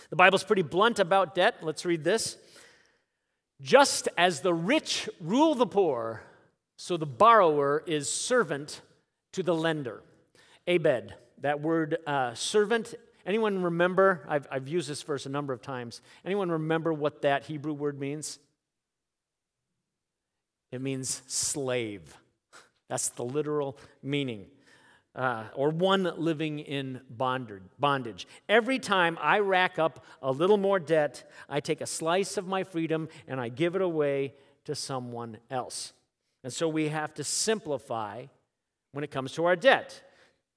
The 0.09 0.15
Bible's 0.15 0.43
pretty 0.43 0.61
blunt 0.61 0.99
about 0.99 1.35
debt. 1.35 1.55
Let's 1.61 1.85
read 1.85 2.03
this. 2.03 2.37
Just 3.61 4.07
as 4.17 4.41
the 4.41 4.53
rich 4.53 5.09
rule 5.19 5.55
the 5.55 5.65
poor, 5.65 6.21
so 6.77 6.97
the 6.97 7.05
borrower 7.05 7.83
is 7.87 8.11
servant 8.11 8.81
to 9.33 9.43
the 9.43 9.55
lender. 9.55 10.03
Abed. 10.67 11.15
That 11.41 11.61
word 11.61 11.97
uh, 12.05 12.33
servant, 12.33 12.93
anyone 13.25 13.63
remember? 13.63 14.25
I've, 14.27 14.47
I've 14.51 14.67
used 14.67 14.89
this 14.89 15.01
verse 15.01 15.25
a 15.25 15.29
number 15.29 15.53
of 15.53 15.61
times. 15.61 16.01
Anyone 16.25 16.51
remember 16.51 16.93
what 16.93 17.21
that 17.21 17.45
Hebrew 17.45 17.73
word 17.73 17.99
means? 17.99 18.39
It 20.71 20.81
means 20.81 21.21
slave. 21.27 22.17
That's 22.89 23.09
the 23.09 23.23
literal 23.23 23.77
meaning. 24.01 24.47
Uh, 25.15 25.45
or 25.55 25.71
one 25.71 26.03
living 26.17 26.59
in 26.59 27.01
bondage. 27.09 28.27
Every 28.47 28.77
time 28.77 29.17
I 29.19 29.39
rack 29.39 29.79
up 29.79 30.05
a 30.21 30.31
little 30.31 30.57
more 30.57 30.79
debt, 30.79 31.27
I 31.49 31.59
take 31.59 31.81
a 31.81 31.87
slice 31.87 32.37
of 32.37 32.47
my 32.47 32.63
freedom 32.63 33.09
and 33.27 33.41
I 33.41 33.49
give 33.49 33.75
it 33.75 33.81
away 33.81 34.35
to 34.65 34.75
someone 34.75 35.37
else. 35.49 35.93
And 36.43 36.53
so 36.53 36.67
we 36.67 36.89
have 36.89 37.15
to 37.15 37.23
simplify 37.23 38.25
when 38.91 39.03
it 39.03 39.09
comes 39.09 39.31
to 39.33 39.45
our 39.45 39.55
debt. 39.55 40.03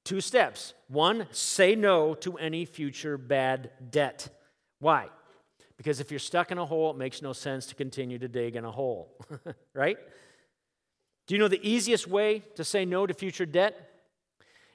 Two 0.04 0.20
steps. 0.20 0.74
One, 0.88 1.26
say 1.30 1.74
no 1.74 2.14
to 2.16 2.36
any 2.36 2.64
future 2.64 3.16
bad 3.16 3.70
debt. 3.90 4.28
Why? 4.78 5.08
Because 5.76 6.00
if 6.00 6.10
you're 6.10 6.20
stuck 6.20 6.50
in 6.50 6.58
a 6.58 6.66
hole, 6.66 6.90
it 6.90 6.96
makes 6.96 7.22
no 7.22 7.32
sense 7.32 7.66
to 7.66 7.74
continue 7.74 8.18
to 8.18 8.28
dig 8.28 8.56
in 8.56 8.64
a 8.64 8.70
hole, 8.70 9.16
right? 9.74 9.96
Do 11.30 11.36
you 11.36 11.38
know 11.38 11.46
the 11.46 11.64
easiest 11.64 12.08
way 12.08 12.42
to 12.56 12.64
say 12.64 12.84
no 12.84 13.06
to 13.06 13.14
future 13.14 13.46
debt? 13.46 13.92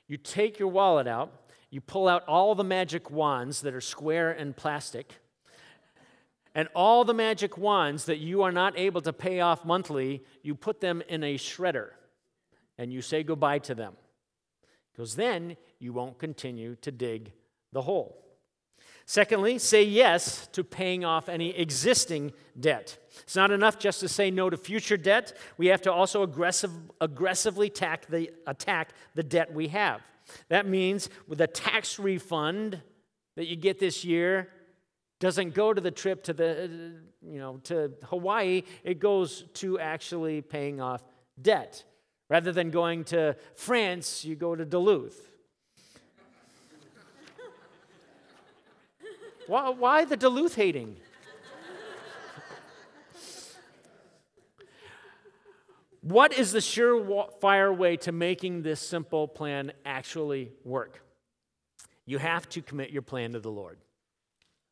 You 0.08 0.16
take 0.16 0.58
your 0.58 0.70
wallet 0.70 1.06
out, 1.06 1.30
you 1.70 1.82
pull 1.82 2.08
out 2.08 2.24
all 2.30 2.56
the 2.56 2.64
magic 2.64 3.12
wands 3.12 3.60
that 3.60 3.74
are 3.74 3.82
square 3.82 4.32
and 4.32 4.56
plastic, 4.56 5.16
and 6.56 6.70
all 6.74 7.04
the 7.04 7.14
magic 7.14 7.58
wands 7.58 8.06
that 8.06 8.20
you 8.20 8.42
are 8.42 8.54
not 8.54 8.80
able 8.80 9.02
to 9.02 9.12
pay 9.12 9.42
off 9.42 9.66
monthly, 9.66 10.24
you 10.44 10.56
put 10.56 10.80
them 10.80 11.04
in 11.10 11.26
a 11.26 11.38
shredder 11.38 11.90
and 12.78 12.94
you 12.94 13.02
say 13.02 13.22
goodbye 13.22 13.60
to 13.60 13.76
them 13.76 13.98
because 14.94 15.18
then 15.18 15.58
you 15.80 15.92
won't 15.92 16.18
continue 16.18 16.78
to 16.78 16.90
dig 16.90 17.34
the 17.74 17.82
hole. 17.82 18.25
Secondly, 19.06 19.60
say 19.60 19.84
yes 19.84 20.48
to 20.48 20.64
paying 20.64 21.06
off 21.06 21.30
any 21.30 21.56
existing 21.56 22.34
debt. 22.60 22.98
It's 23.22 23.36
not 23.36 23.52
enough 23.52 23.78
just 23.78 24.00
to 24.00 24.08
say 24.08 24.32
no 24.32 24.50
to 24.50 24.58
future 24.58 24.98
debt. 24.98 25.38
We 25.58 25.68
have 25.68 25.82
to 25.84 25.94
also 25.94 26.24
aggressive, 26.24 26.72
aggressively 27.00 27.68
attack 27.68 28.08
the, 28.08 28.32
attack 28.48 28.90
the 29.14 29.24
debt 29.24 29.54
we 29.54 29.68
have. 29.70 30.02
That 30.50 30.68
means 30.68 31.10
with 31.28 31.40
a 31.42 31.48
tax 31.48 32.00
refund 32.00 32.82
that 33.36 33.48
you 33.48 33.56
get 33.56 33.80
this 33.80 34.04
year 34.04 34.50
doesn't 35.20 35.54
go 35.54 35.74
to 35.74 35.80
the 35.80 35.92
trip 35.92 36.24
to 36.24 36.34
the 36.34 37.00
you 37.22 37.40
know 37.40 37.58
to 37.64 37.92
Hawaii, 38.06 38.64
it 38.84 39.00
goes 39.00 39.46
to 39.56 39.80
actually 39.80 40.42
paying 40.42 40.82
off 40.82 41.04
debt. 41.42 41.84
Rather 42.30 42.52
than 42.52 42.72
going 42.72 43.04
to 43.06 43.36
France, 43.56 44.26
you 44.26 44.36
go 44.36 44.56
to 44.56 44.66
Duluth. 44.66 45.35
Why, 49.48 49.70
why 49.70 50.06
the 50.06 50.18
Duluth 50.18 50.56
hating? 50.56 50.98
What 56.02 56.34
is 56.34 56.52
the 56.52 56.60
surefire 56.60 57.76
way 57.76 57.98
to 57.98 58.12
making 58.12 58.62
this 58.62 58.80
simple 58.80 59.28
plan 59.28 59.72
actually 59.86 60.52
work? 60.64 61.02
You 62.06 62.20
have 62.20 62.48
to 62.50 62.62
commit 62.62 62.92
your 62.92 63.02
plan 63.02 63.32
to 63.32 63.40
the 63.40 63.50
Lord. 63.50 63.80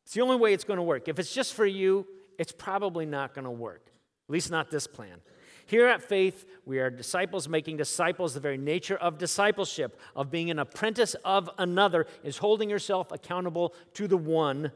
It's 0.04 0.14
the 0.14 0.20
only 0.20 0.36
way 0.36 0.52
it's 0.52 0.62
going 0.62 0.76
to 0.76 0.84
work. 0.84 1.08
If 1.08 1.18
it's 1.18 1.34
just 1.34 1.54
for 1.54 1.66
you, 1.66 2.06
it's 2.38 2.52
probably 2.52 3.04
not 3.04 3.34
going 3.34 3.46
to 3.46 3.50
work, 3.50 3.82
at 4.28 4.32
least 4.32 4.52
not 4.52 4.70
this 4.70 4.86
plan. 4.86 5.20
Here 5.66 5.86
at 5.86 6.02
Faith, 6.02 6.46
we 6.66 6.78
are 6.78 6.90
disciples 6.90 7.48
making 7.48 7.78
disciples. 7.78 8.34
The 8.34 8.40
very 8.40 8.58
nature 8.58 8.96
of 8.96 9.18
discipleship, 9.18 9.98
of 10.14 10.30
being 10.30 10.50
an 10.50 10.58
apprentice 10.58 11.14
of 11.24 11.48
another, 11.58 12.06
is 12.22 12.38
holding 12.38 12.68
yourself 12.68 13.10
accountable 13.10 13.74
to 13.94 14.06
the 14.06 14.16
one 14.16 14.72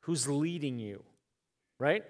who's 0.00 0.28
leading 0.28 0.78
you, 0.78 1.02
right? 1.78 2.04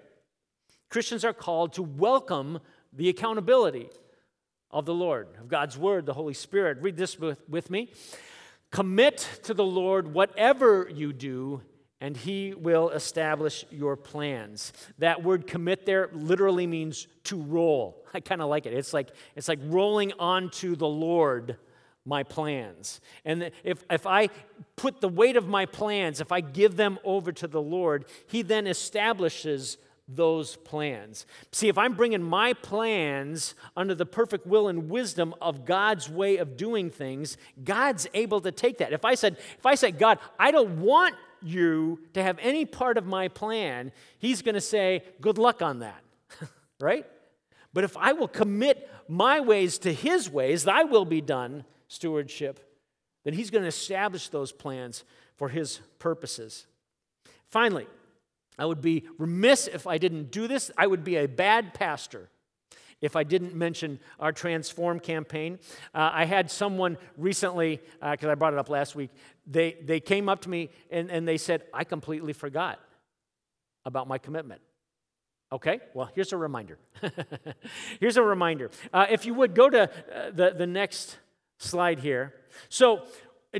Christians 0.89 1.25
are 1.25 1.33
called 1.33 1.73
to 1.73 1.83
welcome 1.83 2.59
the 2.93 3.09
accountability 3.09 3.89
of 4.71 4.85
the 4.85 4.93
Lord, 4.93 5.27
of 5.39 5.47
God's 5.47 5.77
Word, 5.77 6.05
the 6.05 6.13
Holy 6.13 6.33
Spirit. 6.33 6.77
Read 6.81 6.97
this 6.97 7.19
with, 7.19 7.39
with 7.49 7.69
me. 7.69 7.91
Commit 8.71 9.27
to 9.43 9.53
the 9.53 9.65
Lord 9.65 10.13
whatever 10.13 10.87
you 10.93 11.11
do, 11.11 11.61
and 12.01 12.15
he 12.15 12.53
will 12.53 12.89
establish 12.89 13.65
your 13.69 13.95
plans. 13.95 14.71
That 14.99 15.23
word 15.23 15.47
commit 15.47 15.85
there 15.85 16.09
literally 16.13 16.67
means 16.67 17.07
to 17.25 17.41
roll. 17.41 18.05
I 18.13 18.19
kind 18.19 18.41
of 18.41 18.49
like 18.49 18.65
it. 18.65 18.73
It's 18.73 18.93
like 18.93 19.09
it's 19.35 19.47
like 19.47 19.59
rolling 19.63 20.13
onto 20.19 20.75
the 20.75 20.87
Lord 20.87 21.57
my 22.05 22.23
plans. 22.23 23.01
And 23.23 23.51
if, 23.63 23.83
if 23.89 24.07
I 24.07 24.29
put 24.75 25.01
the 25.01 25.09
weight 25.09 25.35
of 25.35 25.47
my 25.47 25.65
plans, 25.65 26.21
if 26.21 26.31
I 26.31 26.41
give 26.41 26.75
them 26.75 26.97
over 27.03 27.31
to 27.33 27.47
the 27.47 27.61
Lord, 27.61 28.05
He 28.27 28.41
then 28.41 28.67
establishes 28.67 29.77
those 30.07 30.55
plans. 30.55 31.27
See, 31.51 31.67
if 31.67 31.77
I'm 31.77 31.93
bringing 31.93 32.23
my 32.23 32.53
plans 32.53 33.53
under 33.77 33.93
the 33.93 34.07
perfect 34.07 34.47
will 34.47 34.67
and 34.67 34.89
wisdom 34.89 35.35
of 35.39 35.65
God's 35.65 36.09
way 36.09 36.37
of 36.37 36.57
doing 36.57 36.89
things, 36.89 37.37
God's 37.63 38.07
able 38.15 38.41
to 38.41 38.51
take 38.51 38.79
that. 38.79 38.91
If 38.91 39.05
I 39.05 39.13
said, 39.13 39.37
if 39.57 39.65
I 39.65 39.75
said, 39.75 39.99
God, 39.99 40.17
I 40.39 40.49
don't 40.49 40.81
want 40.81 41.15
you 41.41 41.99
to 42.13 42.23
have 42.23 42.37
any 42.41 42.65
part 42.65 42.97
of 42.97 43.05
my 43.05 43.27
plan, 43.27 43.91
he's 44.17 44.41
going 44.41 44.55
to 44.55 44.61
say, 44.61 45.03
Good 45.21 45.37
luck 45.37 45.61
on 45.61 45.79
that, 45.79 46.01
right? 46.79 47.05
But 47.73 47.83
if 47.83 47.95
I 47.97 48.13
will 48.13 48.27
commit 48.27 48.89
my 49.07 49.39
ways 49.39 49.77
to 49.79 49.93
his 49.93 50.29
ways, 50.29 50.63
thy 50.63 50.83
will 50.83 51.05
be 51.05 51.21
done, 51.21 51.65
stewardship, 51.87 52.59
then 53.23 53.33
he's 53.33 53.49
going 53.49 53.63
to 53.63 53.67
establish 53.67 54.29
those 54.29 54.51
plans 54.51 55.03
for 55.35 55.49
his 55.49 55.79
purposes. 55.99 56.65
Finally, 57.47 57.87
I 58.57 58.65
would 58.65 58.81
be 58.81 59.03
remiss 59.17 59.67
if 59.67 59.87
I 59.87 59.97
didn't 59.97 60.31
do 60.31 60.47
this. 60.47 60.71
I 60.77 60.87
would 60.87 61.03
be 61.03 61.17
a 61.17 61.27
bad 61.27 61.73
pastor 61.73 62.29
if 63.01 63.15
I 63.15 63.23
didn't 63.23 63.55
mention 63.55 63.99
our 64.19 64.31
Transform 64.31 64.99
campaign. 64.99 65.59
Uh, 65.93 66.11
I 66.13 66.25
had 66.25 66.51
someone 66.51 66.97
recently, 67.17 67.81
because 68.01 68.27
uh, 68.27 68.31
I 68.31 68.35
brought 68.35 68.53
it 68.53 68.59
up 68.59 68.69
last 68.69 68.95
week, 68.95 69.11
they, 69.47 69.77
they 69.83 69.99
came 69.99 70.29
up 70.29 70.41
to 70.41 70.49
me 70.49 70.69
and, 70.91 71.09
and 71.09 71.27
they 71.27 71.37
said, 71.37 71.63
I 71.73 71.83
completely 71.83 72.33
forgot 72.33 72.79
about 73.85 74.07
my 74.07 74.17
commitment. 74.17 74.61
Okay, 75.51 75.79
well, 75.95 76.09
here's 76.13 76.31
a 76.31 76.37
reminder. 76.37 76.77
here's 77.99 78.17
a 78.17 78.21
reminder. 78.21 78.69
Uh, 78.93 79.07
if 79.09 79.25
you 79.25 79.33
would 79.33 79.55
go 79.55 79.69
to 79.69 79.83
uh, 79.83 80.29
the, 80.31 80.53
the 80.55 80.67
next 80.67 81.17
slide 81.57 81.99
here. 81.99 82.33
So, 82.69 83.03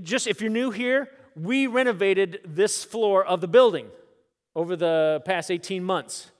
just 0.04 0.28
if 0.28 0.39
you're 0.39 0.52
new 0.52 0.69
here, 0.69 1.10
we 1.36 1.65
renovated 1.65 2.41
this 2.45 2.84
floor 2.84 3.25
of 3.25 3.41
the 3.41 3.47
building 3.47 3.88
over 4.56 4.75
the 4.75 5.21
past 5.25 5.49
18 5.49 5.84
months. 5.84 6.32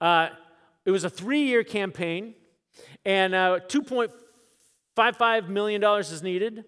Uh, 0.00 0.28
it 0.86 0.90
was 0.90 1.04
a 1.04 1.10
three 1.10 1.42
year 1.42 1.62
campaign, 1.64 2.34
and 3.04 3.34
uh, 3.34 3.60
$2.55 3.68 5.48
million 5.48 5.84
is 6.00 6.22
needed. 6.22 6.64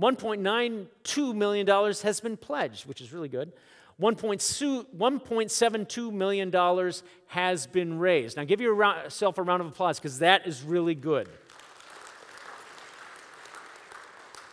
$1.92 0.00 1.34
million 1.34 1.66
has 2.02 2.20
been 2.20 2.36
pledged, 2.36 2.86
which 2.86 3.00
is 3.00 3.12
really 3.12 3.28
good. 3.28 3.52
$1.72 4.00 6.12
million 6.12 6.92
has 7.26 7.66
been 7.66 7.98
raised. 7.98 8.36
Now, 8.36 8.44
give 8.44 8.60
yourself 8.60 9.38
a 9.38 9.42
round 9.42 9.60
of 9.60 9.66
applause 9.66 9.98
because 9.98 10.20
that 10.20 10.46
is 10.46 10.62
really 10.62 10.94
good. 10.94 11.28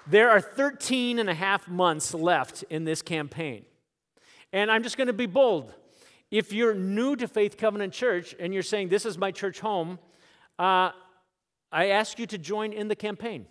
There 0.08 0.32
are 0.32 0.42
13 0.42 1.20
and 1.20 1.30
a 1.30 1.34
half 1.34 1.68
months 1.68 2.14
left 2.14 2.64
in 2.70 2.86
this 2.86 3.02
campaign. 3.02 3.66
And 4.52 4.72
I'm 4.72 4.84
just 4.84 4.98
going 4.98 5.08
to 5.08 5.14
be 5.14 5.26
bold. 5.26 5.74
If 6.36 6.52
you're 6.52 6.74
new 6.74 7.16
to 7.16 7.30
Faith 7.30 7.56
Covenant 7.56 7.94
Church 7.94 8.36
and 8.38 8.54
you're 8.54 8.62
saying, 8.62 8.90
This 8.90 9.06
is 9.06 9.18
my 9.18 9.32
church 9.32 9.62
home, 9.62 10.00
uh, 10.60 10.92
I 11.72 11.86
ask 11.92 12.20
you 12.20 12.28
to 12.28 12.38
join 12.38 12.74
in 12.74 12.90
the 12.90 12.96
campaign. 12.96 13.46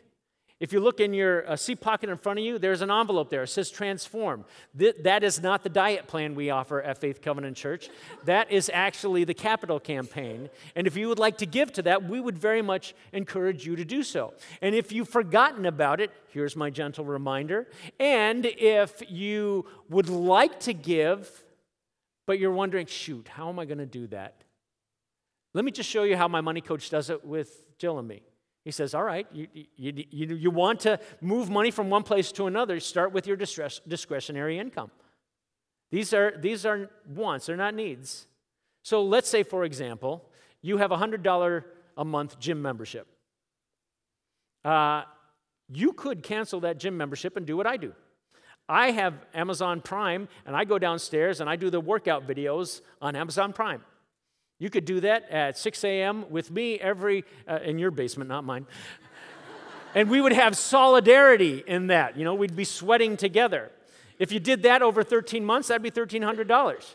If 0.60 0.70
you 0.70 0.80
look 0.80 1.00
in 1.00 1.14
your 1.14 1.48
uh, 1.48 1.56
seat 1.56 1.80
pocket 1.80 2.10
in 2.10 2.18
front 2.18 2.40
of 2.40 2.44
you, 2.44 2.58
there's 2.58 2.82
an 2.82 2.90
envelope 2.90 3.30
there. 3.30 3.44
It 3.44 3.48
says 3.48 3.70
transform. 3.70 4.44
Th- 4.78 4.96
that 5.02 5.24
is 5.24 5.42
not 5.42 5.62
the 5.62 5.70
diet 5.70 6.08
plan 6.08 6.34
we 6.34 6.50
offer 6.50 6.82
at 6.82 6.98
Faith 6.98 7.22
Covenant 7.22 7.56
Church. 7.56 7.88
That 8.26 8.52
is 8.52 8.70
actually 8.74 9.24
the 9.24 9.32
capital 9.32 9.80
campaign. 9.80 10.50
And 10.76 10.86
if 10.86 10.94
you 10.94 11.08
would 11.08 11.18
like 11.18 11.38
to 11.38 11.46
give 11.46 11.72
to 11.72 11.82
that, 11.82 12.06
we 12.06 12.20
would 12.20 12.36
very 12.36 12.60
much 12.60 12.94
encourage 13.14 13.66
you 13.66 13.76
to 13.76 13.84
do 13.86 14.02
so. 14.02 14.34
And 14.60 14.74
if 14.74 14.92
you've 14.92 15.08
forgotten 15.08 15.64
about 15.64 16.02
it, 16.02 16.10
here's 16.28 16.54
my 16.54 16.68
gentle 16.68 17.06
reminder. 17.06 17.66
And 17.98 18.44
if 18.44 19.02
you 19.08 19.64
would 19.88 20.10
like 20.10 20.60
to 20.60 20.74
give, 20.74 21.44
but 22.26 22.38
you're 22.38 22.52
wondering, 22.52 22.86
shoot, 22.86 23.28
how 23.28 23.48
am 23.48 23.58
I 23.58 23.64
going 23.64 23.78
to 23.78 23.86
do 23.86 24.06
that? 24.08 24.44
Let 25.52 25.64
me 25.64 25.70
just 25.70 25.88
show 25.88 26.02
you 26.02 26.16
how 26.16 26.28
my 26.28 26.40
money 26.40 26.60
coach 26.60 26.90
does 26.90 27.10
it 27.10 27.24
with 27.24 27.64
Jill 27.78 27.98
and 27.98 28.08
me. 28.08 28.22
He 28.64 28.70
says, 28.70 28.94
All 28.94 29.04
right, 29.04 29.26
you, 29.32 29.46
you, 29.76 30.04
you, 30.10 30.34
you 30.36 30.50
want 30.50 30.80
to 30.80 30.98
move 31.20 31.50
money 31.50 31.70
from 31.70 31.90
one 31.90 32.02
place 32.02 32.32
to 32.32 32.46
another, 32.46 32.80
start 32.80 33.12
with 33.12 33.26
your 33.26 33.36
distress, 33.36 33.80
discretionary 33.86 34.58
income. 34.58 34.90
These 35.90 36.14
are, 36.14 36.32
these 36.38 36.64
are 36.66 36.90
wants, 37.06 37.46
they're 37.46 37.56
not 37.56 37.74
needs. 37.74 38.26
So 38.82 39.04
let's 39.04 39.28
say, 39.28 39.42
for 39.42 39.64
example, 39.64 40.24
you 40.62 40.78
have 40.78 40.92
a 40.92 40.96
$100 40.96 41.64
a 41.96 42.04
month 42.04 42.38
gym 42.38 42.60
membership. 42.60 43.06
Uh, 44.64 45.02
you 45.72 45.92
could 45.92 46.22
cancel 46.22 46.60
that 46.60 46.78
gym 46.78 46.96
membership 46.96 47.36
and 47.36 47.46
do 47.46 47.56
what 47.56 47.66
I 47.66 47.76
do. 47.76 47.92
I 48.68 48.92
have 48.92 49.14
Amazon 49.34 49.80
Prime, 49.80 50.28
and 50.46 50.56
I 50.56 50.64
go 50.64 50.78
downstairs 50.78 51.40
and 51.40 51.50
I 51.50 51.56
do 51.56 51.70
the 51.70 51.80
workout 51.80 52.26
videos 52.26 52.80
on 53.00 53.14
Amazon 53.14 53.52
Prime. 53.52 53.82
You 54.58 54.70
could 54.70 54.84
do 54.84 55.00
that 55.00 55.28
at 55.30 55.58
6 55.58 55.84
a.m. 55.84 56.30
with 56.30 56.50
me 56.50 56.78
every, 56.78 57.24
uh, 57.46 57.58
in 57.62 57.78
your 57.78 57.90
basement, 57.90 58.30
not 58.30 58.44
mine. 58.44 58.66
and 59.94 60.08
we 60.08 60.20
would 60.20 60.32
have 60.32 60.56
solidarity 60.56 61.62
in 61.66 61.88
that. 61.88 62.16
You 62.16 62.24
know, 62.24 62.34
we'd 62.34 62.56
be 62.56 62.64
sweating 62.64 63.16
together. 63.16 63.70
If 64.18 64.32
you 64.32 64.40
did 64.40 64.62
that 64.62 64.80
over 64.80 65.02
13 65.02 65.44
months, 65.44 65.68
that'd 65.68 65.82
be 65.82 65.90
$1,300. 65.90 66.94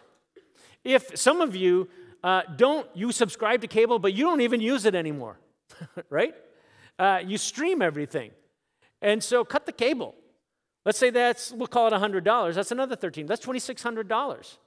If 0.83 1.19
some 1.19 1.41
of 1.41 1.55
you 1.55 1.89
uh, 2.23 2.43
don't, 2.55 2.87
you 2.95 3.11
subscribe 3.11 3.61
to 3.61 3.67
cable, 3.67 3.99
but 3.99 4.13
you 4.13 4.23
don't 4.23 4.41
even 4.41 4.61
use 4.61 4.85
it 4.85 4.95
anymore, 4.95 5.37
right? 6.09 6.33
Uh, 6.97 7.19
you 7.23 7.37
stream 7.37 7.81
everything. 7.81 8.31
And 9.01 9.23
so 9.23 9.43
cut 9.45 9.65
the 9.65 9.71
cable. 9.71 10.15
Let's 10.85 10.97
say 10.97 11.09
that's, 11.09 11.51
we'll 11.51 11.67
call 11.67 11.87
it 11.87 11.93
$100. 11.93 12.53
That's 12.53 12.71
another 12.71 12.95
13. 12.95 13.25
That's 13.25 13.45
$2,600. 13.45 14.57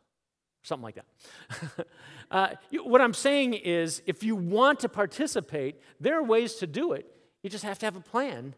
Something 0.63 0.85
like 0.85 0.97
that. 0.97 1.87
Uh, 2.31 2.55
what 2.85 3.03
I'm 3.03 3.13
saying 3.13 3.53
is, 3.53 4.01
if 4.07 4.23
you 4.23 4.35
want 4.35 4.81
to 4.81 4.89
participate, 4.89 5.79
there 6.01 6.19
are 6.19 6.23
ways 6.23 6.55
to 6.55 6.67
do 6.67 6.95
it. 6.95 7.07
You 7.43 7.51
just 7.51 7.63
have 7.63 7.79
to 7.81 7.85
have 7.85 7.95
a 7.95 8.01
plan 8.01 8.55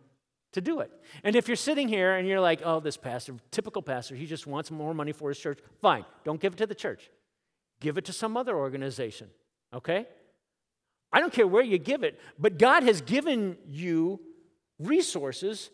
to 0.52 0.60
do 0.60 0.78
it. 0.78 0.92
And 1.24 1.34
if 1.34 1.48
you're 1.48 1.56
sitting 1.56 1.88
here 1.88 2.14
and 2.14 2.28
you're 2.28 2.38
like, 2.38 2.62
oh, 2.64 2.78
this 2.78 2.96
pastor, 2.96 3.34
typical 3.50 3.82
pastor, 3.82 4.14
he 4.14 4.26
just 4.26 4.46
wants 4.46 4.70
more 4.70 4.94
money 4.94 5.10
for 5.10 5.28
his 5.28 5.40
church, 5.40 5.58
fine, 5.82 6.04
don't 6.22 6.40
give 6.40 6.52
it 6.52 6.56
to 6.58 6.66
the 6.68 6.74
church. 6.76 7.10
Give 7.80 7.98
it 7.98 8.04
to 8.04 8.12
some 8.12 8.36
other 8.36 8.56
organization, 8.56 9.28
okay? 9.74 10.06
I 11.12 11.18
don't 11.18 11.32
care 11.32 11.48
where 11.48 11.64
you 11.64 11.78
give 11.78 12.04
it, 12.04 12.20
but 12.38 12.58
God 12.58 12.84
has 12.84 13.00
given 13.00 13.56
you 13.68 14.20
resources, 14.78 15.70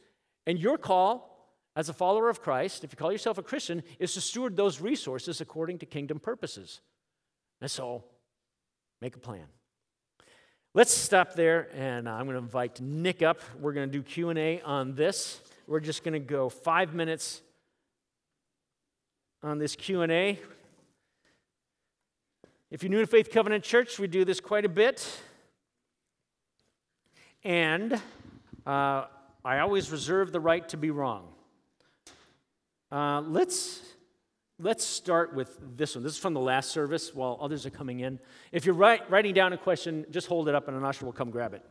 and 0.46 0.58
your 0.58 0.78
call 0.78 1.29
as 1.76 1.88
a 1.88 1.92
follower 1.92 2.28
of 2.28 2.42
Christ, 2.42 2.84
if 2.84 2.92
you 2.92 2.96
call 2.96 3.12
yourself 3.12 3.38
a 3.38 3.42
Christian, 3.42 3.82
is 3.98 4.14
to 4.14 4.20
steward 4.20 4.56
those 4.56 4.80
resources 4.80 5.40
according 5.40 5.78
to 5.78 5.86
kingdom 5.86 6.18
purposes. 6.18 6.80
And 7.60 7.70
so, 7.70 8.04
make 9.00 9.14
a 9.16 9.20
plan. 9.20 9.46
Let's 10.72 10.94
stop 10.94 11.34
there, 11.34 11.68
and 11.74 12.08
I'm 12.08 12.26
going 12.26 12.36
to 12.36 12.42
invite 12.42 12.80
Nick 12.80 13.22
up. 13.22 13.40
We're 13.58 13.72
going 13.72 13.88
to 13.88 13.92
do 13.92 14.02
Q&A 14.02 14.60
on 14.62 14.94
this. 14.94 15.40
We're 15.66 15.80
just 15.80 16.04
going 16.04 16.14
to 16.14 16.20
go 16.20 16.48
five 16.48 16.94
minutes 16.94 17.42
on 19.42 19.58
this 19.58 19.74
Q&A. 19.74 20.38
If 22.70 22.82
you're 22.84 22.90
new 22.90 23.00
to 23.00 23.06
Faith 23.06 23.32
Covenant 23.32 23.64
Church, 23.64 23.98
we 23.98 24.06
do 24.06 24.24
this 24.24 24.38
quite 24.38 24.64
a 24.64 24.68
bit. 24.68 25.04
And 27.42 27.94
uh, 28.64 29.06
I 29.44 29.58
always 29.58 29.90
reserve 29.90 30.30
the 30.30 30.40
right 30.40 30.68
to 30.68 30.76
be 30.76 30.90
wrong. 30.90 31.26
Uh, 32.90 33.20
let's 33.20 33.82
Let's 34.62 34.84
start 34.84 35.34
with 35.34 35.58
this 35.78 35.94
one. 35.94 36.04
This 36.04 36.12
is 36.12 36.18
from 36.18 36.34
the 36.34 36.40
last 36.40 36.68
service 36.70 37.14
while 37.14 37.38
others 37.40 37.64
are 37.64 37.70
coming 37.70 38.00
in. 38.00 38.18
If 38.52 38.66
you're 38.66 38.74
write, 38.74 39.10
writing 39.10 39.32
down 39.32 39.54
a 39.54 39.56
question, 39.56 40.04
just 40.10 40.26
hold 40.26 40.50
it 40.50 40.54
up 40.54 40.68
and 40.68 40.76
an 40.76 40.84
usher 40.84 41.06
will 41.06 41.14
come 41.14 41.30
grab 41.30 41.54
it. 41.54 41.64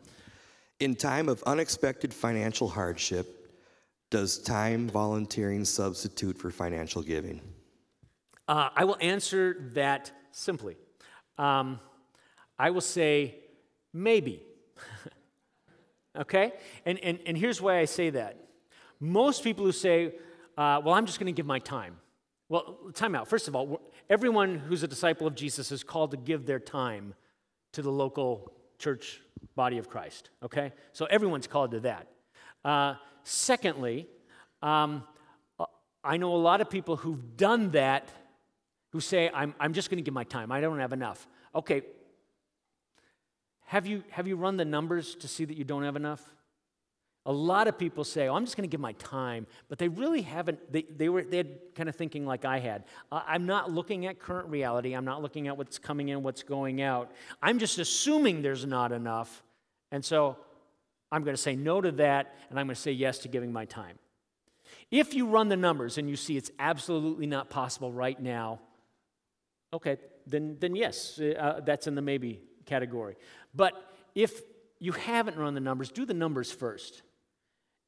In 0.80 0.96
time 0.96 1.30
of 1.30 1.44
unexpected 1.44 2.12
financial 2.12 2.68
hardship, 2.68 3.54
does 4.10 4.40
time 4.40 4.90
volunteering 4.90 5.66
substitute 5.66 6.36
for 6.36 6.50
financial 6.50 7.04
giving? 7.04 7.42
Uh, 8.48 8.70
I 8.76 8.86
will 8.86 8.98
answer 9.02 9.70
that 9.74 10.12
simply. 10.32 10.76
Um, 11.38 11.80
I 12.58 12.72
will 12.72 12.82
say 12.82 13.36
maybe. 13.94 14.42
okay? 16.18 16.54
And, 16.88 16.98
and, 17.04 17.20
and 17.28 17.38
here's 17.38 17.62
why 17.62 17.78
I 17.78 17.86
say 17.86 18.10
that. 18.10 18.48
Most 19.00 19.44
people 19.44 19.64
who 19.64 19.72
say, 19.72 20.14
uh, 20.60 20.82
well, 20.84 20.94
I'm 20.94 21.06
just 21.06 21.20
going 21.20 21.34
to 21.34 21.38
give 21.38 21.46
my 21.46 21.60
time. 21.60 21.96
Well, 22.50 22.78
time 22.94 23.16
out. 23.16 23.30
First 23.30 23.48
of 23.48 23.56
all, 23.56 23.80
everyone 24.10 24.58
who's 24.58 24.84
a 24.84 24.90
disciple 24.90 25.26
of 25.26 25.34
Jesus 25.34 25.72
is 25.72 25.86
called 25.86 26.12
to 26.12 26.18
give 26.18 26.46
their 26.46 26.60
time 26.60 27.14
to 27.72 27.82
the 27.82 27.90
local 27.90 28.52
church 28.78 29.22
body 29.56 29.78
of 29.78 29.90
Christ, 29.90 30.32
okay? 30.44 30.74
So 30.92 31.06
everyone's 31.06 31.48
called 31.48 31.72
to 31.72 31.80
that. 31.82 32.08
Uh, 32.66 32.96
secondly, 33.24 34.10
um, 34.62 35.06
I 36.04 36.18
know 36.18 36.36
a 36.36 36.36
lot 36.36 36.60
of 36.60 36.70
people 36.70 36.98
who've 36.98 37.38
done 37.38 37.72
that 37.72 38.10
who 38.90 39.00
say, 39.00 39.32
I'm, 39.34 39.56
I'm 39.62 39.72
just 39.72 39.90
going 39.90 40.00
to 40.00 40.04
give 40.04 40.14
my 40.14 40.26
time. 40.26 40.52
I 40.52 40.60
don't 40.60 40.80
have 40.80 40.92
enough. 40.92 41.26
Okay. 41.56 41.84
Have 43.68 43.88
you, 43.88 44.04
have 44.10 44.28
you 44.28 44.36
run 44.36 44.58
the 44.58 44.66
numbers 44.66 45.16
to 45.16 45.30
see 45.30 45.46
that 45.46 45.56
you 45.56 45.64
don't 45.64 45.84
have 45.84 45.96
enough? 45.96 46.30
A 47.30 47.32
lot 47.32 47.68
of 47.68 47.78
people 47.78 48.04
say, 48.04 48.28
oh, 48.28 48.34
I'm 48.34 48.44
just 48.44 48.58
going 48.58 48.68
to 48.68 48.72
give 48.72 48.80
my 48.80 48.94
time, 48.94 49.46
but 49.68 49.78
they 49.78 49.88
really 49.88 50.24
haven't, 50.24 50.74
they, 50.74 50.82
they 50.82 51.10
were 51.10 51.24
they 51.24 51.44
kind 51.76 51.88
of 51.88 51.96
thinking 51.96 52.26
like 52.26 52.44
I 52.44 52.58
had. 52.58 52.86
Uh, 53.12 53.22
I'm 53.28 53.46
not 53.46 53.72
looking 53.72 54.08
at 54.08 54.20
current 54.20 54.50
reality. 54.50 54.94
I'm 54.94 55.06
not 55.06 55.22
looking 55.22 55.48
at 55.48 55.56
what's 55.56 55.78
coming 55.78 56.10
in, 56.10 56.24
what's 56.24 56.42
going 56.42 56.82
out. 56.82 57.12
I'm 57.40 57.60
just 57.60 57.78
assuming 57.78 58.42
there's 58.42 58.66
not 58.66 58.92
enough. 58.92 59.44
And 59.92 60.04
so 60.04 60.38
I'm 61.12 61.24
going 61.24 61.36
to 61.36 61.42
say 61.42 61.56
no 61.56 61.80
to 61.82 61.92
that, 61.92 62.36
and 62.50 62.60
I'm 62.60 62.66
going 62.66 62.76
to 62.76 62.82
say 62.82 62.94
yes 62.94 63.20
to 63.20 63.28
giving 63.28 63.54
my 63.54 63.66
time. 63.66 64.00
If 64.90 65.14
you 65.14 65.28
run 65.28 65.50
the 65.50 65.58
numbers 65.58 66.00
and 66.00 66.10
you 66.10 66.16
see 66.16 66.36
it's 66.36 66.50
absolutely 66.58 67.28
not 67.28 67.52
possible 67.52 67.92
right 67.94 68.20
now, 68.20 68.60
okay, 69.72 69.98
then, 70.26 70.58
then 70.60 70.76
yes, 70.76 71.20
uh, 71.20 71.62
that's 71.64 71.86
in 71.86 71.94
the 71.94 72.02
maybe 72.02 72.42
category. 72.66 73.18
But 73.54 73.74
if 74.16 74.42
you 74.80 74.94
haven't 74.94 75.38
run 75.38 75.54
the 75.54 75.60
numbers, 75.60 75.92
do 75.92 76.06
the 76.06 76.16
numbers 76.16 76.52
first. 76.52 77.04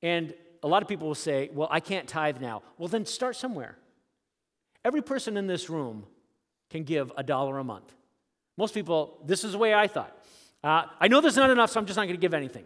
And 0.01 0.33
a 0.63 0.67
lot 0.67 0.81
of 0.81 0.87
people 0.87 1.07
will 1.07 1.15
say, 1.15 1.49
Well, 1.53 1.67
I 1.71 1.79
can't 1.79 2.07
tithe 2.07 2.41
now. 2.41 2.63
Well, 2.77 2.87
then 2.87 3.05
start 3.05 3.35
somewhere. 3.35 3.77
Every 4.83 5.01
person 5.01 5.37
in 5.37 5.47
this 5.47 5.69
room 5.69 6.05
can 6.69 6.83
give 6.83 7.11
a 7.17 7.23
dollar 7.23 7.59
a 7.59 7.63
month. 7.63 7.93
Most 8.57 8.73
people, 8.73 9.19
this 9.25 9.43
is 9.43 9.53
the 9.53 9.57
way 9.57 9.73
I 9.73 9.87
thought. 9.87 10.15
Uh, 10.63 10.85
I 10.99 11.07
know 11.07 11.21
there's 11.21 11.35
not 11.35 11.49
enough, 11.49 11.71
so 11.71 11.79
I'm 11.79 11.85
just 11.85 11.97
not 11.97 12.03
going 12.03 12.15
to 12.15 12.21
give 12.21 12.33
anything. 12.33 12.65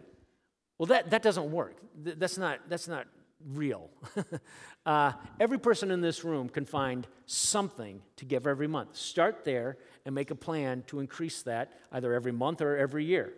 Well, 0.78 0.86
that, 0.86 1.10
that 1.10 1.22
doesn't 1.22 1.50
work. 1.50 1.76
That's 1.96 2.36
not, 2.36 2.60
that's 2.68 2.88
not 2.88 3.06
real. 3.52 3.90
uh, 4.86 5.12
every 5.40 5.58
person 5.58 5.90
in 5.90 6.00
this 6.00 6.24
room 6.24 6.48
can 6.48 6.64
find 6.64 7.06
something 7.26 8.02
to 8.16 8.24
give 8.24 8.46
every 8.46 8.66
month. 8.66 8.96
Start 8.96 9.44
there 9.44 9.78
and 10.04 10.14
make 10.14 10.30
a 10.30 10.34
plan 10.34 10.84
to 10.88 11.00
increase 11.00 11.42
that 11.42 11.72
either 11.92 12.12
every 12.12 12.32
month 12.32 12.60
or 12.60 12.76
every 12.76 13.04
year. 13.04 13.32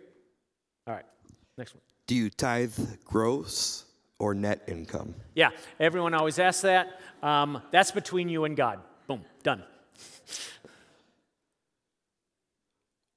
All 0.87 0.93
right, 0.93 1.05
next 1.57 1.73
one. 1.73 1.81
Do 2.07 2.15
you 2.15 2.29
tithe 2.29 2.77
gross 3.05 3.85
or 4.19 4.33
net 4.33 4.63
income? 4.67 5.15
Yeah, 5.33 5.49
everyone 5.79 6.13
always 6.13 6.37
asks 6.37 6.61
that. 6.61 6.99
Um, 7.23 7.61
that's 7.71 7.91
between 7.91 8.29
you 8.29 8.43
and 8.45 8.55
God. 8.55 8.79
Boom, 9.07 9.25
done. 9.43 9.63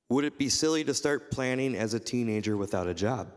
Would 0.09 0.25
it 0.25 0.39
be 0.39 0.49
silly 0.49 0.85
to 0.85 0.95
start 0.95 1.31
planning 1.31 1.75
as 1.75 1.95
a 1.95 2.01
teenager 2.01 2.57
without 2.57 2.87
a 2.87 2.95
job? 2.95 3.33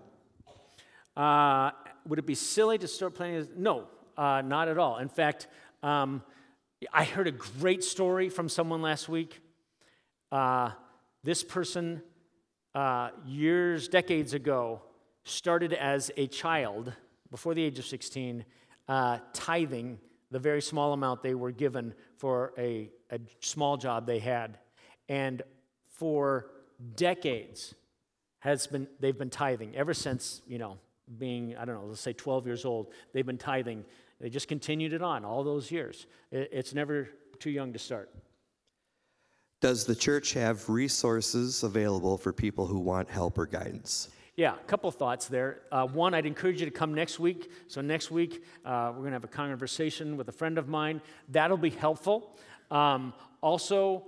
Uh, 1.15 1.71
would 2.06 2.19
it 2.19 2.25
be 2.25 2.36
silly 2.36 2.78
to 2.78 2.88
start 2.88 3.15
planning? 3.15 3.38
As, 3.38 3.47
no, 3.56 3.88
uh, 4.17 4.41
not 4.43 4.67
at 4.67 4.78
all. 4.78 4.97
In 4.97 5.08
fact, 5.08 5.47
um, 5.84 6.21
I 6.91 7.06
heard 7.06 7.28
a 7.28 7.32
great 7.32 7.84
story 7.84 8.30
from 8.30 8.49
someone 8.49 8.82
last 8.82 9.08
week. 9.08 9.39
Uh, 10.32 10.71
this 11.23 11.43
person, 11.43 12.01
uh, 12.73 13.10
years, 13.25 13.88
decades 13.88 14.34
ago, 14.34 14.82
started 15.23 15.73
as 15.73 16.12
a 16.17 16.28
child, 16.28 16.93
before 17.36 17.54
the 17.54 17.62
age 17.62 17.78
of 17.80 17.86
16, 17.86 18.45
uh, 18.88 19.17
tithing 19.34 20.00
the 20.32 20.39
very 20.39 20.62
small 20.62 20.93
amount 20.93 21.21
they 21.21 21.36
were 21.36 21.52
given 21.52 21.93
for 22.15 22.54
a, 22.58 22.89
a 23.12 23.19
small 23.41 23.76
job 23.76 24.08
they 24.08 24.19
had. 24.19 24.58
And 25.10 25.41
for 25.89 26.48
decades, 26.95 27.76
has 28.39 28.67
been, 28.67 28.88
they've 29.02 29.17
been 29.17 29.30
tithing 29.30 29.76
ever 29.76 29.93
since, 29.93 30.43
you 30.48 30.58
know, 30.58 30.78
being, 31.17 31.58
I 31.58 31.65
don't 31.65 31.76
know, 31.76 31.88
let's 31.88 32.00
say 32.00 32.13
12 32.13 32.45
years 32.45 32.63
old, 32.63 32.93
they've 33.12 33.26
been 33.26 33.38
tithing. 33.38 33.84
They 34.21 34.30
just 34.30 34.48
continued 34.48 34.93
it 34.93 35.02
on 35.02 35.26
all 35.26 35.43
those 35.43 35.69
years. 35.69 36.08
It's 36.32 36.74
never 36.74 37.10
too 37.39 37.50
young 37.50 37.74
to 37.74 37.80
start. 37.80 38.15
Does 39.60 39.84
the 39.84 39.95
church 39.95 40.32
have 40.34 40.69
resources 40.69 41.63
available 41.63 42.17
for 42.17 42.32
people 42.32 42.65
who 42.65 42.80
want 42.80 43.10
help 43.10 43.38
or 43.38 43.45
guidance? 43.45 44.08
Yeah, 44.38 44.56
a 44.56 44.63
couple 44.65 44.91
thoughts 44.91 45.28
there. 45.28 45.62
Uh, 45.71 45.88
one, 45.88 46.13
I'd 46.13 46.26
encourage 46.26 46.60
you 46.60 46.65
to 46.65 46.71
come 46.71 46.93
next 46.93 47.19
week. 47.19 47.50
So, 47.67 47.80
next 47.80 48.12
week, 48.12 48.43
uh, 48.65 48.91
we're 48.91 49.00
going 49.00 49.12
to 49.12 49.15
have 49.15 49.24
a 49.24 49.30
conversation 49.30 50.17
with 50.17 50.28
a 50.28 50.34
friend 50.34 50.58
of 50.58 50.67
mine. 50.67 51.02
That'll 51.30 51.56
be 51.56 51.69
helpful. 51.69 52.36
Um, 52.69 53.13
also, 53.39 54.08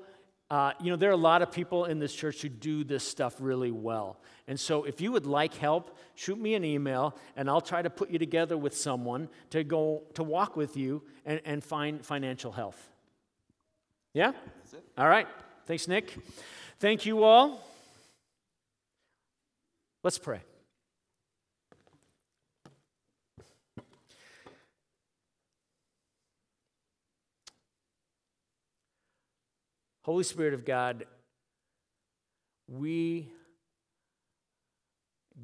uh, 0.52 0.74
you 0.82 0.90
know, 0.90 0.98
there 0.98 1.10
are 1.10 1.14
a 1.14 1.18
lot 1.18 1.42
of 1.42 1.52
people 1.52 1.86
in 1.86 2.00
this 2.00 2.14
church 2.14 2.42
who 2.42 2.50
do 2.50 2.84
this 2.84 3.06
stuff 3.06 3.36
really 3.40 3.72
well. 3.72 4.20
And 4.50 4.60
so, 4.60 4.84
if 4.84 5.00
you 5.00 5.14
would 5.14 5.26
like 5.26 5.54
help, 5.54 5.98
shoot 6.16 6.38
me 6.38 6.56
an 6.56 6.66
email, 6.66 7.18
and 7.38 7.50
I'll 7.50 7.62
try 7.62 7.82
to 7.82 7.90
put 7.90 8.10
you 8.10 8.20
together 8.20 8.58
with 8.58 8.76
someone 8.76 9.30
to 9.52 9.64
go 9.64 10.04
to 10.16 10.24
walk 10.24 10.58
with 10.58 10.76
you 10.76 11.04
and, 11.26 11.40
and 11.46 11.64
find 11.64 12.06
financial 12.06 12.52
health. 12.52 12.90
Yeah? 14.14 14.34
All 14.98 15.08
right. 15.08 15.28
Thanks, 15.68 15.88
Nick. 15.88 16.14
Thank 16.80 17.06
you 17.06 17.24
all. 17.24 17.64
Let's 20.08 20.20
pray. 20.20 20.40
Holy 30.04 30.24
Spirit 30.24 30.54
of 30.54 30.64
God, 30.64 31.04
we 32.70 33.28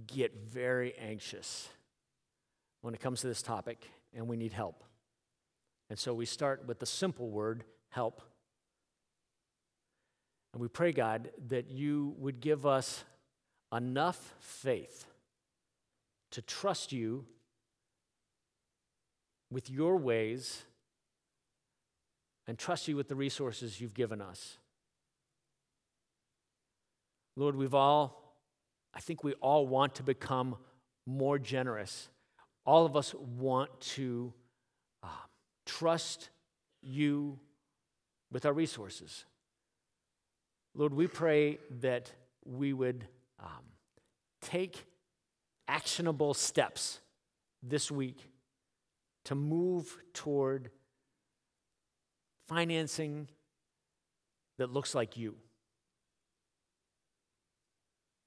get 0.08 0.34
very 0.48 0.94
anxious 0.98 1.68
when 2.80 2.94
it 2.94 3.02
comes 3.02 3.20
to 3.20 3.28
this 3.28 3.42
topic 3.42 3.90
and 4.14 4.30
we 4.30 4.38
need 4.38 4.54
help. 4.54 4.86
And 5.90 6.00
so 6.00 6.14
we 6.14 6.26
start 6.26 6.66
with 6.66 6.80
the 6.80 6.86
simple 6.86 7.30
word 7.30 7.66
help. 7.90 8.22
And 10.54 10.62
we 10.62 10.70
pray, 10.70 10.94
God, 10.94 11.32
that 11.50 11.70
you 11.70 12.16
would 12.18 12.40
give 12.40 12.66
us 12.66 13.04
enough 13.74 14.36
faith 14.40 15.06
to 16.32 16.42
trust 16.42 16.92
you 16.92 17.26
with 19.52 19.70
your 19.70 19.98
ways 19.98 20.64
and 22.48 22.58
trust 22.58 22.88
you 22.88 22.96
with 22.96 23.08
the 23.08 23.16
resources 23.16 23.80
you've 23.80 23.94
given 23.94 24.22
us. 24.22 24.58
Lord, 27.36 27.56
we've 27.56 27.74
all, 27.74 28.36
I 28.94 29.00
think 29.00 29.24
we 29.24 29.34
all 29.34 29.66
want 29.66 29.96
to 29.96 30.04
become 30.04 30.58
more 31.06 31.40
generous. 31.40 32.10
All 32.66 32.86
of 32.86 32.96
us 32.96 33.14
want 33.14 33.70
to 33.82 34.34
uh, 35.02 35.08
trust 35.66 36.30
you 36.82 37.40
with 38.32 38.46
our 38.46 38.54
resources. 38.54 39.26
Lord, 40.76 40.94
we 40.94 41.08
pray 41.08 41.60
that 41.82 42.12
we 42.46 42.74
would 42.74 43.06
um, 43.40 43.64
take 44.42 44.86
actionable 45.68 46.34
steps 46.34 47.00
this 47.62 47.90
week 47.90 48.32
to 49.26 49.36
move 49.36 49.98
toward 50.14 50.70
financing 52.48 53.28
that 54.58 54.72
looks 54.72 54.94
like 54.94 55.18
you. 55.18 55.36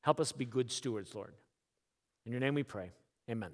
Help 0.03 0.21
us 0.21 0.33
be 0.33 0.45
good 0.45 0.71
stewards, 0.71 1.15
Lord. 1.15 1.35
In 2.25 2.33
your 2.33 2.41
name 2.41 2.55
we 2.55 2.63
pray. 2.63 2.91
Amen. 3.31 3.51